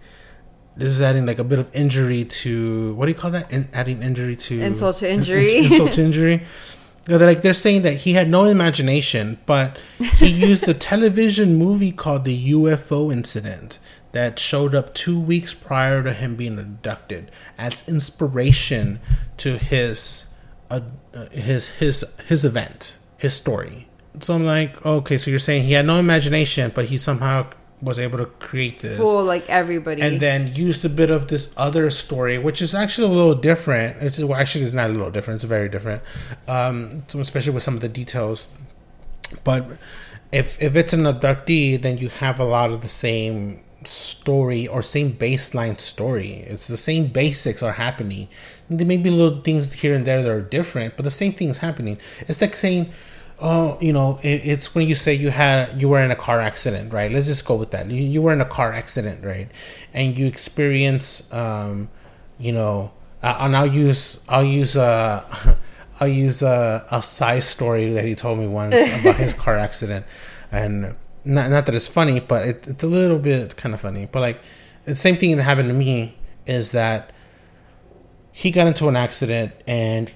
[0.77, 3.53] this is adding like a bit of injury to what do you call that?
[3.53, 5.59] In, adding injury to insult to injury.
[5.59, 6.43] insult to injury.
[7.05, 11.93] they're like they're saying that he had no imagination, but he used a television movie
[11.93, 13.79] called the UFO incident
[14.13, 19.01] that showed up two weeks prior to him being abducted as inspiration
[19.39, 20.35] to his
[20.71, 20.81] uh,
[21.31, 23.89] his his his event, his story.
[24.21, 27.47] So I'm like, okay, so you're saying he had no imagination, but he somehow
[27.83, 31.53] was able to create this fool like everybody, and then used a bit of this
[31.59, 34.01] other story, which is actually a little different.
[34.01, 36.03] It's well, actually it's not a little different; it's very different,
[36.47, 38.49] um, especially with some of the details.
[39.45, 39.67] But
[40.33, 44.83] if if it's an abductee, then you have a lot of the same story or
[44.83, 46.45] same baseline story.
[46.47, 48.29] It's the same basics are happening.
[48.71, 51.49] There may be little things here and there that are different, but the same thing
[51.49, 51.99] is happening.
[52.29, 52.93] It's like saying,
[53.43, 56.41] oh, you know, it, it's when you say you had you were in a car
[56.41, 57.11] accident, right?
[57.11, 57.89] Let's just go with that.
[57.91, 59.49] You, you were in a car accident, right?
[59.93, 61.91] And you experience, um,
[62.39, 65.59] you know, uh, and I'll use I'll use a.
[66.01, 70.05] I'll use a, a side story that he told me once about his car accident,
[70.51, 74.09] and not not that it's funny, but it, it's a little bit kind of funny.
[74.11, 74.43] But like
[74.85, 77.13] the same thing that happened to me is that
[78.33, 80.11] he got into an accident and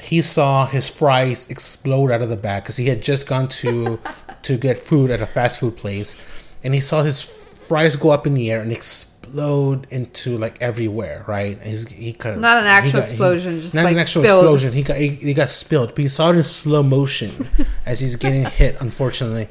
[0.00, 4.00] he saw his fries explode out of the bag because he had just gone to
[4.42, 6.16] to get food at a fast food place,
[6.64, 11.24] and he saw his fries go up in the air and explode into like everywhere,
[11.26, 11.62] right?
[11.62, 14.44] He's, he got, not an actual got, explosion, he, just not like an actual spilled.
[14.44, 14.72] explosion.
[14.72, 17.46] He got he, he, got spilled, but he saw it in slow motion
[17.86, 19.48] as he's getting hit, unfortunately,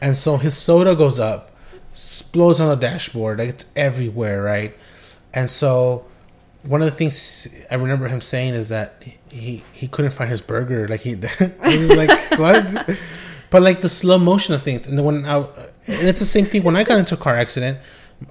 [0.00, 1.52] and so his soda goes up,
[1.92, 4.76] explodes on the dashboard, like it's everywhere, right?
[5.32, 6.06] And so
[6.64, 10.40] one of the things I remember him saying is that he he couldn't find his
[10.40, 10.86] burger.
[10.88, 12.98] Like he, was like what?
[13.50, 16.44] But like the slow motion of things, and then when I, and it's the same
[16.44, 17.78] thing when I got into a car accident.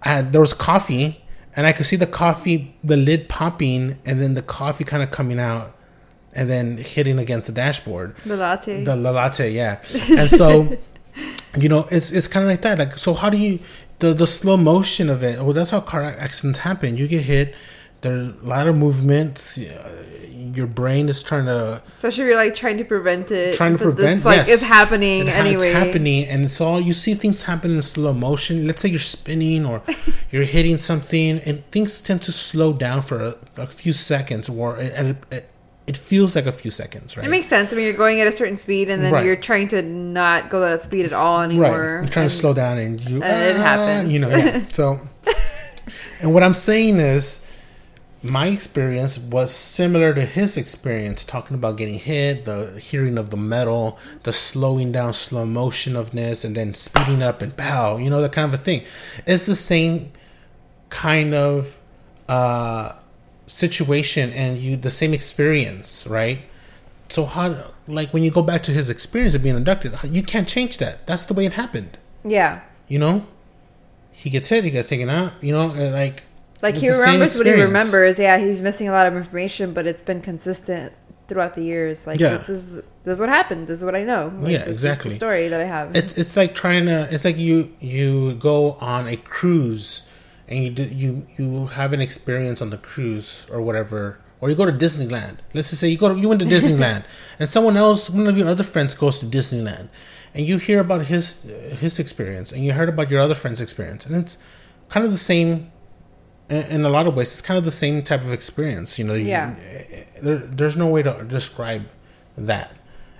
[0.03, 1.19] Had, there was coffee,
[1.55, 5.09] and I could see the coffee, the lid popping, and then the coffee kind of
[5.09, 5.75] coming out,
[6.35, 8.15] and then hitting against the dashboard.
[8.17, 8.83] The latte.
[8.83, 9.81] The, the latte, yeah.
[10.11, 10.77] And so,
[11.57, 12.77] you know, it's it's kind of like that.
[12.77, 13.57] Like, so how do you
[13.97, 15.39] the the slow motion of it?
[15.39, 16.95] Well, that's how car accidents happen.
[16.95, 17.55] You get hit
[18.01, 19.57] there's a lot of movement.
[20.55, 23.55] Your brain is trying to, especially if you're like trying to prevent it.
[23.55, 24.53] Trying to prevent, it's like yes.
[24.53, 25.69] it's happening it, anyway.
[25.69, 28.65] It's happening, and it's all you see things happen in slow motion.
[28.65, 29.81] Let's say you're spinning or
[30.31, 34.77] you're hitting something, and things tend to slow down for a, a few seconds, or
[34.77, 35.49] it, it,
[35.85, 37.25] it, feels like a few seconds, right?
[37.25, 37.73] It makes sense.
[37.73, 39.25] I mean, you're going at a certain speed, and then right.
[39.25, 41.63] you're trying to not go at that speed at all anymore.
[41.63, 41.75] Right.
[41.75, 44.13] You're trying and, to slow down, and you, and ah, it happens.
[44.13, 44.65] You know, yeah.
[44.69, 45.01] so.
[46.21, 47.48] and what I'm saying is
[48.21, 53.37] my experience was similar to his experience talking about getting hit the hearing of the
[53.37, 58.09] metal the slowing down slow motion of this and then speeding up and pow you
[58.09, 58.83] know that kind of a thing.
[59.25, 60.11] It's the same
[60.89, 61.79] kind of
[62.27, 62.93] uh
[63.47, 66.39] situation and you the same experience right?
[67.07, 70.47] So how like when you go back to his experience of being abducted you can't
[70.47, 71.07] change that.
[71.07, 71.97] That's the way it happened.
[72.25, 72.61] Yeah.
[72.89, 73.25] You know?
[74.11, 76.23] He gets hit he gets taken out you know like
[76.61, 78.19] like it's he remembers what he remembers.
[78.19, 80.93] Yeah, he's missing a lot of information, but it's been consistent
[81.27, 82.05] throughout the years.
[82.05, 82.29] Like yeah.
[82.29, 83.67] this is this is what happened.
[83.67, 84.33] This is what I know.
[84.39, 85.09] Like, yeah, exactly.
[85.09, 85.95] the story that I have.
[85.95, 87.07] It's it's like trying to.
[87.11, 90.07] It's like you you go on a cruise
[90.49, 94.19] and you do, you you have an experience on the cruise or whatever.
[94.41, 95.39] Or you go to Disneyland.
[95.53, 97.03] Let's just say you go to, you went to Disneyland,
[97.39, 99.89] and someone else, one of your other friends, goes to Disneyland,
[100.33, 101.43] and you hear about his
[101.77, 104.41] his experience, and you heard about your other friend's experience, and it's
[104.87, 105.71] kind of the same
[106.49, 108.97] in a lot of ways, it's kind of the same type of experience.
[108.97, 109.55] You know, yeah.
[109.55, 111.85] You, there, there's no way to describe
[112.37, 112.71] that.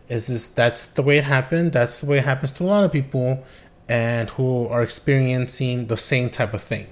[0.07, 1.71] Is this that's the way it happened?
[1.71, 3.43] That's the way it happens to a lot of people,
[3.87, 6.87] and who are experiencing the same type of thing.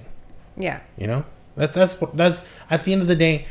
[0.56, 0.80] Yeah.
[0.96, 1.24] You know,
[1.56, 3.46] that's that's that's at the end of the day.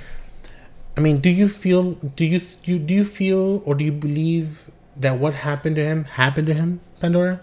[0.96, 1.94] I mean, do you feel?
[1.94, 6.06] Do you you do you feel or do you believe that what happened to him
[6.06, 7.42] happened to him, Pandora?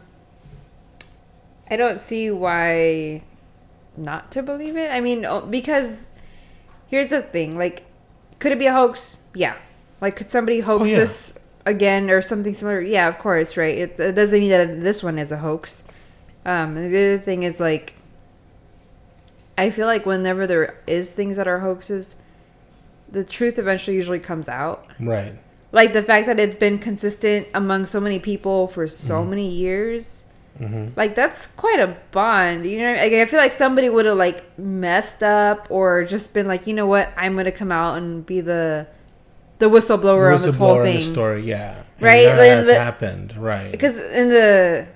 [1.70, 3.22] I don't see why
[3.96, 4.90] not to believe it.
[4.90, 6.08] I mean, because
[6.88, 7.84] here's the thing: like,
[8.38, 9.26] could it be a hoax?
[9.34, 9.56] Yeah.
[10.00, 10.96] Like, could somebody hoax oh, yeah.
[10.96, 12.80] this again or something similar?
[12.80, 13.76] Yeah, of course, right?
[13.76, 15.84] It, it, doesn't mean that this one is a hoax.
[16.44, 17.94] Um, the other thing is like,
[19.56, 22.16] I feel like whenever there is things that are hoaxes,
[23.10, 24.86] the truth eventually usually comes out.
[25.00, 25.34] Right.
[25.72, 29.30] Like the fact that it's been consistent among so many people for so mm.
[29.30, 30.26] many years
[30.60, 30.90] Mm-hmm.
[30.96, 32.92] Like that's quite a bond, you know.
[32.92, 33.20] I, mean?
[33.20, 36.86] I feel like somebody would have like messed up or just been like, you know
[36.86, 38.86] what, I'm gonna come out and be the
[39.58, 41.00] the whistleblower, whistleblower on this whole thing.
[41.00, 42.28] story, yeah, right.
[42.28, 43.72] And that has the, happened, right?
[43.72, 44.86] Because in the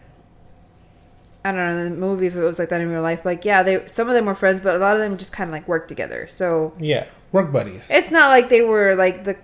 [1.45, 3.63] I don't know the movie if it was like that in real life, like yeah,
[3.63, 5.67] they some of them were friends, but a lot of them just kind of like
[5.67, 6.27] worked together.
[6.29, 7.91] So yeah, work buddies.
[7.91, 9.37] It's not like they were like the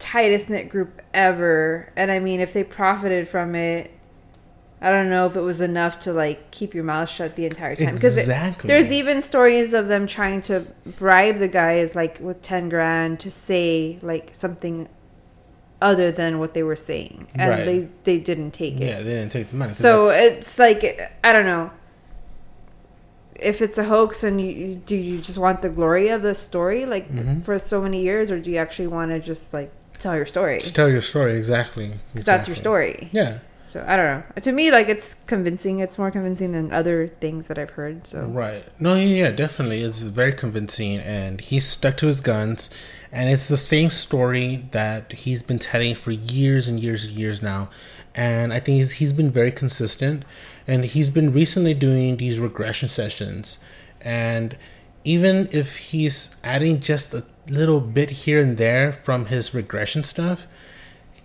[0.00, 1.92] tightest knit group ever.
[1.94, 3.92] And I mean, if they profited from it,
[4.82, 7.76] I don't know if it was enough to like keep your mouth shut the entire
[7.76, 7.88] time.
[7.94, 8.68] Exactly.
[8.68, 10.66] there's even stories of them trying to
[10.98, 14.88] bribe the guys like with ten grand to say like something
[15.82, 17.64] other than what they were saying, and Right.
[17.64, 18.82] they they didn't take it.
[18.86, 19.72] Yeah, they didn't take the money.
[19.74, 21.70] So it's like I don't know
[23.36, 26.84] if it's a hoax and you, do you just want the glory of the story
[26.84, 27.42] like Mhm.
[27.44, 30.60] for so many years, or do you actually want to just like tell your story?
[30.60, 31.92] just tell your story exactly.
[32.14, 33.08] 'Cause That's your story.
[33.12, 33.38] Yeah.
[33.70, 34.22] So I don't know.
[34.42, 35.78] To me, like it's convincing.
[35.78, 38.04] It's more convincing than other things that I've heard.
[38.04, 38.64] So Right.
[38.80, 39.82] No, yeah, yeah, definitely.
[39.82, 42.68] It's very convincing, and he's stuck to his guns,
[43.12, 47.42] and it's the same story that he's been telling for years and years and years
[47.42, 47.70] now.
[48.16, 50.24] And I think he's, he's been very consistent,
[50.66, 53.58] and he's been recently doing these regression sessions.
[54.00, 54.58] And
[55.04, 60.48] even if he's adding just a little bit here and there from his regression stuff,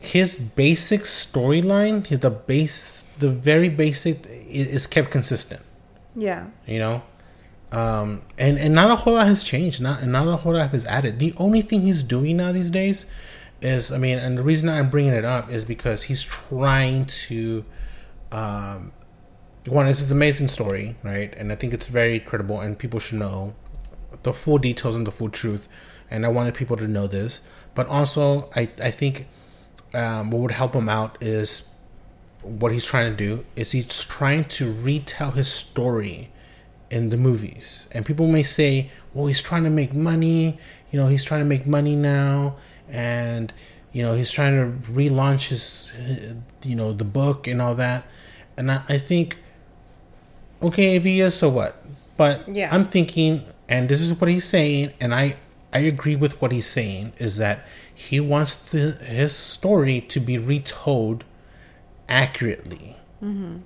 [0.05, 5.61] his basic storyline, his the base, the very basic, is kept consistent.
[6.15, 7.03] Yeah, you know?
[7.71, 9.81] Um and and not a whole lot has changed.
[9.81, 11.19] Not and not a whole lot has added.
[11.19, 13.05] The only thing he's doing now these days
[13.61, 17.63] is i mean and the reason i'm bringing it up is because he's trying to
[18.31, 18.91] um
[19.67, 21.33] one this is an amazing story right?
[21.35, 23.55] And i think it's very credible and people should know
[24.23, 25.67] the full details and the full truth.
[26.11, 27.41] And i wanted people to know this.
[27.73, 29.27] But also i i think
[29.95, 31.73] um, what would help him out is
[32.41, 36.29] what he's trying to do is he's trying to retell his story
[36.91, 37.87] in the movies.
[37.91, 40.59] And people may say well he's trying to make money.
[40.91, 42.57] You know he's trying to make money now.
[42.89, 43.51] And
[43.91, 45.91] you know he's trying to relaunch his
[46.63, 48.05] you know the book and all that.
[48.57, 49.39] And i, I think
[50.61, 51.75] okay if he is so what?
[52.17, 52.73] But Yeah.
[52.73, 55.35] i'm thinking and this is what he's saying and i
[55.73, 57.65] i agree with what he's saying is that
[57.95, 61.23] he wants the, his story to be retold
[62.07, 62.95] accurately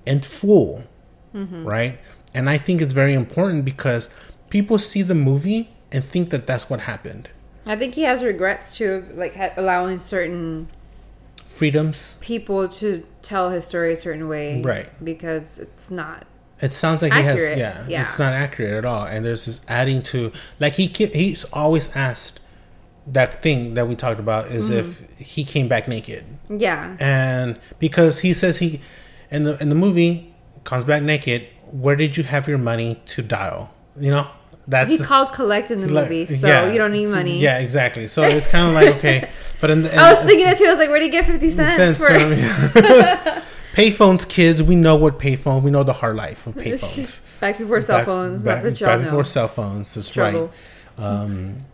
[0.08, 0.86] and full
[1.34, 2.00] right
[2.34, 4.10] and i think it's very important because
[4.50, 7.30] people see the movie and think that that's what happened
[7.66, 10.70] I think he has regrets too, like ha- allowing certain
[11.46, 14.88] freedoms people to tell his story a certain way, Right.
[15.04, 16.26] Because it's not.
[16.62, 18.04] It sounds like he has, yeah, yeah.
[18.04, 22.40] It's not accurate at all, and there's this adding to, like he he's always asked
[23.12, 24.80] that thing that we talked about is Mm-hmm.
[24.80, 28.80] if he came back naked, Yeah, and because he says he,
[29.32, 30.34] in the in the movie,
[30.64, 31.48] comes back naked.
[31.72, 33.72] Where did you have your money to dial?
[34.00, 34.28] You know,
[34.68, 37.40] that's he the, called collect in the like, movie, so yeah, you don't need money.
[37.40, 38.08] Yeah, exactly.
[38.08, 39.30] So it's kind of like okay,
[39.62, 40.66] but in the, I was thinking that too.
[40.66, 41.76] I was like, where do you get fifty cents?
[41.76, 42.06] sense.
[42.06, 43.42] for yeah.
[43.74, 45.62] payphones, kids, we know what payphone.
[45.64, 47.22] We know the hard life of payphones.
[47.40, 48.42] back before cell phones?
[48.44, 49.94] back, back before cell phones.
[49.94, 50.52] That's Struggle.
[50.98, 51.06] right.
[51.06, 51.66] Um,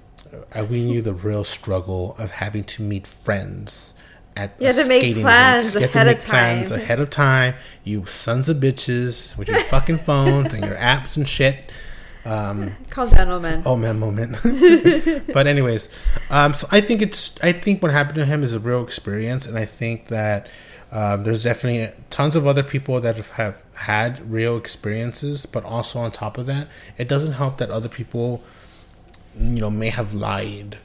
[0.70, 3.94] we knew the real struggle of having to meet friends
[4.38, 5.76] at You a to make skating plans rink.
[5.76, 6.80] You had to ahead of make plans time.
[6.80, 7.54] ahead of time.
[7.84, 11.72] You sons of bitches with your fucking phones and your apps and shit.
[12.26, 13.62] Um, Calm down, old man.
[13.66, 14.38] Oh man, moment.
[15.34, 15.94] but anyways,
[16.32, 19.46] um, so I think it's I think what happened to him is a real experience,
[19.46, 20.48] and I think that
[20.92, 26.00] um, there's definitely tons of other people that have, have had real experiences, but also
[26.00, 26.68] on top of that,
[26.98, 28.42] it doesn't help that other people,
[29.40, 30.78] you know, may have lied.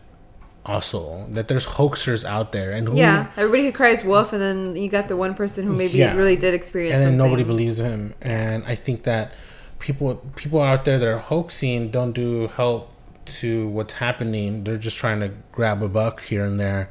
[0.67, 4.77] Also, that there's hoaxers out there, and who, Yeah, everybody who cries wolf, and then
[4.77, 6.15] you got the one person who maybe Yeah.
[6.17, 6.95] really did experience.
[6.95, 9.33] and then nobody believes him and i think that
[9.79, 12.93] people people out there that are hoaxing don't do help
[13.25, 16.91] to what's happening they're just trying to grab a buck here and there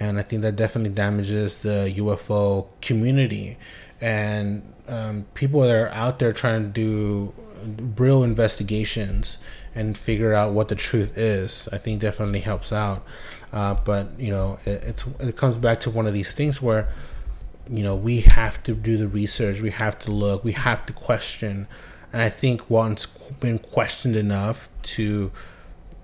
[0.00, 3.58] and i think that definitely damages the ufo community
[4.00, 7.34] and um, people that are out there trying to do
[8.02, 9.36] real investigations
[9.74, 13.04] and figure out what the truth is i think definitely helps out.
[13.52, 16.88] Uh, but you know it, it's it comes back to one of these things where
[17.68, 20.92] you know we have to do the research we have to look we have to
[20.92, 21.66] question.
[22.12, 25.30] And i think once been questioned enough to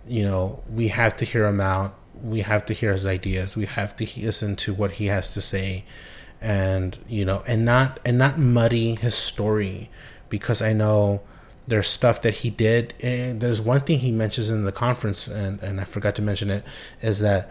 [0.07, 3.67] you know we have to hear him out we have to hear his ideas we
[3.67, 5.85] have to listen to what he has to say.
[6.41, 9.89] And you know and not and not muddy his story
[10.29, 11.23] because i know
[11.69, 15.61] there's stuff that he did and there's one thing he mentions in the conference and,
[15.63, 16.65] and i forgot to mention it
[17.03, 17.51] is that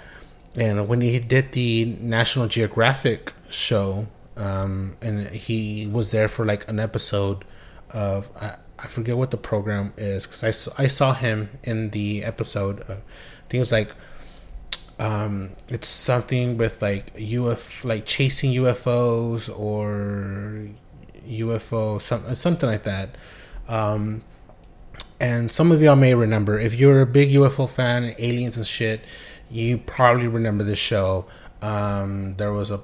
[0.57, 4.07] and when he did the National Geographic show,
[4.37, 7.45] um, and he was there for like an episode
[7.91, 12.23] of I, I forget what the program is because I, I saw him in the
[12.23, 12.81] episode.
[12.81, 13.01] Of,
[13.51, 13.91] it was like
[14.99, 20.69] um, it's something with like UF like chasing UFOs or
[21.27, 23.09] UFO some, something like that.
[23.67, 24.23] Um,
[25.19, 29.01] and some of y'all may remember if you're a big UFO fan, aliens and shit,
[29.49, 31.25] you probably remember this show.
[31.61, 32.81] Um, there was a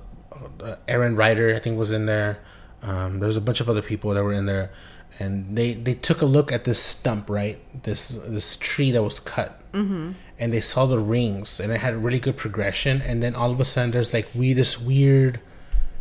[0.62, 2.40] uh, Erin Ryder, I think, was in there.
[2.82, 4.72] Um, there was a bunch of other people that were in there,
[5.20, 7.60] and they they took a look at this stump, right?
[7.84, 10.14] This this tree that was cut, mm-hmm.
[10.40, 13.02] and they saw the rings, and it had really good progression.
[13.02, 15.40] And then all of a sudden, there's like we this weird,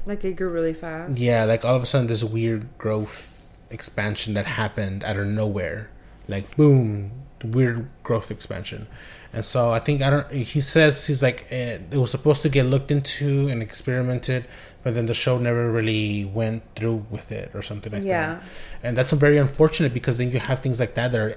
[0.07, 1.19] like it grew really fast.
[1.19, 3.40] Yeah, like all of a sudden, this weird growth
[3.71, 5.91] expansion that happened out of nowhere,
[6.29, 7.13] like boom,
[7.45, 8.87] weird growth expansion.
[9.33, 10.31] And so I think I don't.
[10.33, 14.45] He says he's like eh, it was supposed to get looked into and experimented,
[14.83, 18.35] but then the show never really went through with it or something like yeah.
[18.35, 18.45] that.
[18.83, 21.37] And that's very unfortunate because then you have things like that that are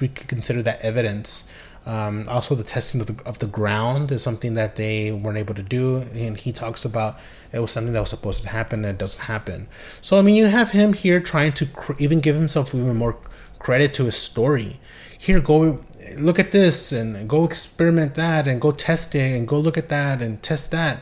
[0.00, 1.50] we could consider that evidence.
[1.88, 5.54] Um, also, the testing of the, of the ground is something that they weren't able
[5.54, 7.18] to do, and he talks about
[7.50, 9.68] it was something that was supposed to happen and it doesn't happen.
[10.02, 13.16] So I mean, you have him here trying to cr- even give himself even more
[13.58, 14.78] credit to his story.
[15.18, 15.82] Here, go
[16.18, 19.88] look at this and go experiment that and go test it and go look at
[19.88, 20.98] that and test that.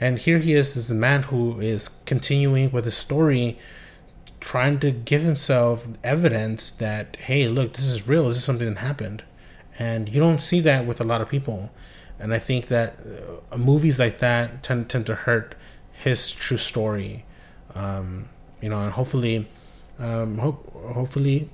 [0.00, 3.58] And here he is as a man who is continuing with his story,
[4.40, 8.28] trying to give himself evidence that, hey, look, this is real.
[8.28, 9.22] This is something that happened.
[9.80, 11.70] And you don't see that with a lot of people.
[12.18, 12.96] And I think that
[13.50, 15.54] uh, movies like that tend, tend to hurt
[16.04, 17.24] his true story.
[17.74, 18.28] Um,
[18.60, 19.48] you know, and hopefully,
[19.98, 21.48] um, ho- hopefully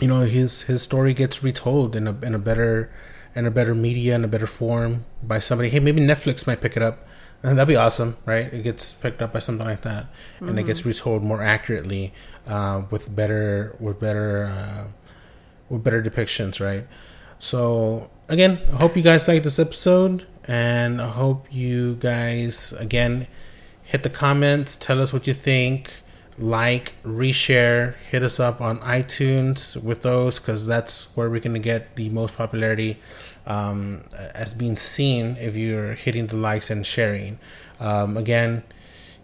[0.00, 2.92] you know his his story gets retold in a in a better
[3.34, 5.70] in a better media in a better form by somebody.
[5.70, 7.06] Hey, maybe Netflix might pick it up.
[7.42, 8.46] And that'd be awesome, right?
[8.52, 10.48] It gets picked up by something like that, mm-hmm.
[10.48, 10.90] and it gets mm-hmm.
[10.90, 12.12] retold more accurately,
[12.46, 14.86] uh, with better with better uh,
[15.68, 16.86] with better depictions, right?
[17.38, 23.26] So again, I hope you guys like this episode, and I hope you guys again
[23.82, 25.90] hit the comments, tell us what you think
[26.38, 31.96] like, reshare, hit us up on iTunes with those because that's where we're to get
[31.96, 32.98] the most popularity
[33.46, 34.04] um,
[34.34, 37.38] as being seen if you're hitting the likes and sharing.
[37.78, 38.64] Um, again,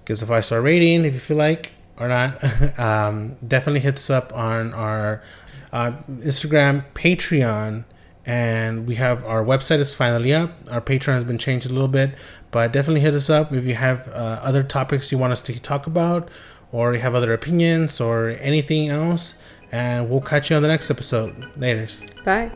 [0.04, 2.78] give us a five star rating if you feel like or not.
[2.78, 5.22] um, definitely hit us up on our
[5.72, 7.84] uh, Instagram, Patreon,
[8.30, 10.52] and we have our website is finally up.
[10.70, 12.14] Our Patreon has been changed a little bit,
[12.52, 15.58] but definitely hit us up if you have uh, other topics you want us to
[15.58, 16.28] talk about
[16.70, 19.34] or you have other opinions or anything else.
[19.72, 21.34] And we'll catch you on the next episode.
[21.56, 21.88] Later.
[22.24, 22.52] Bye.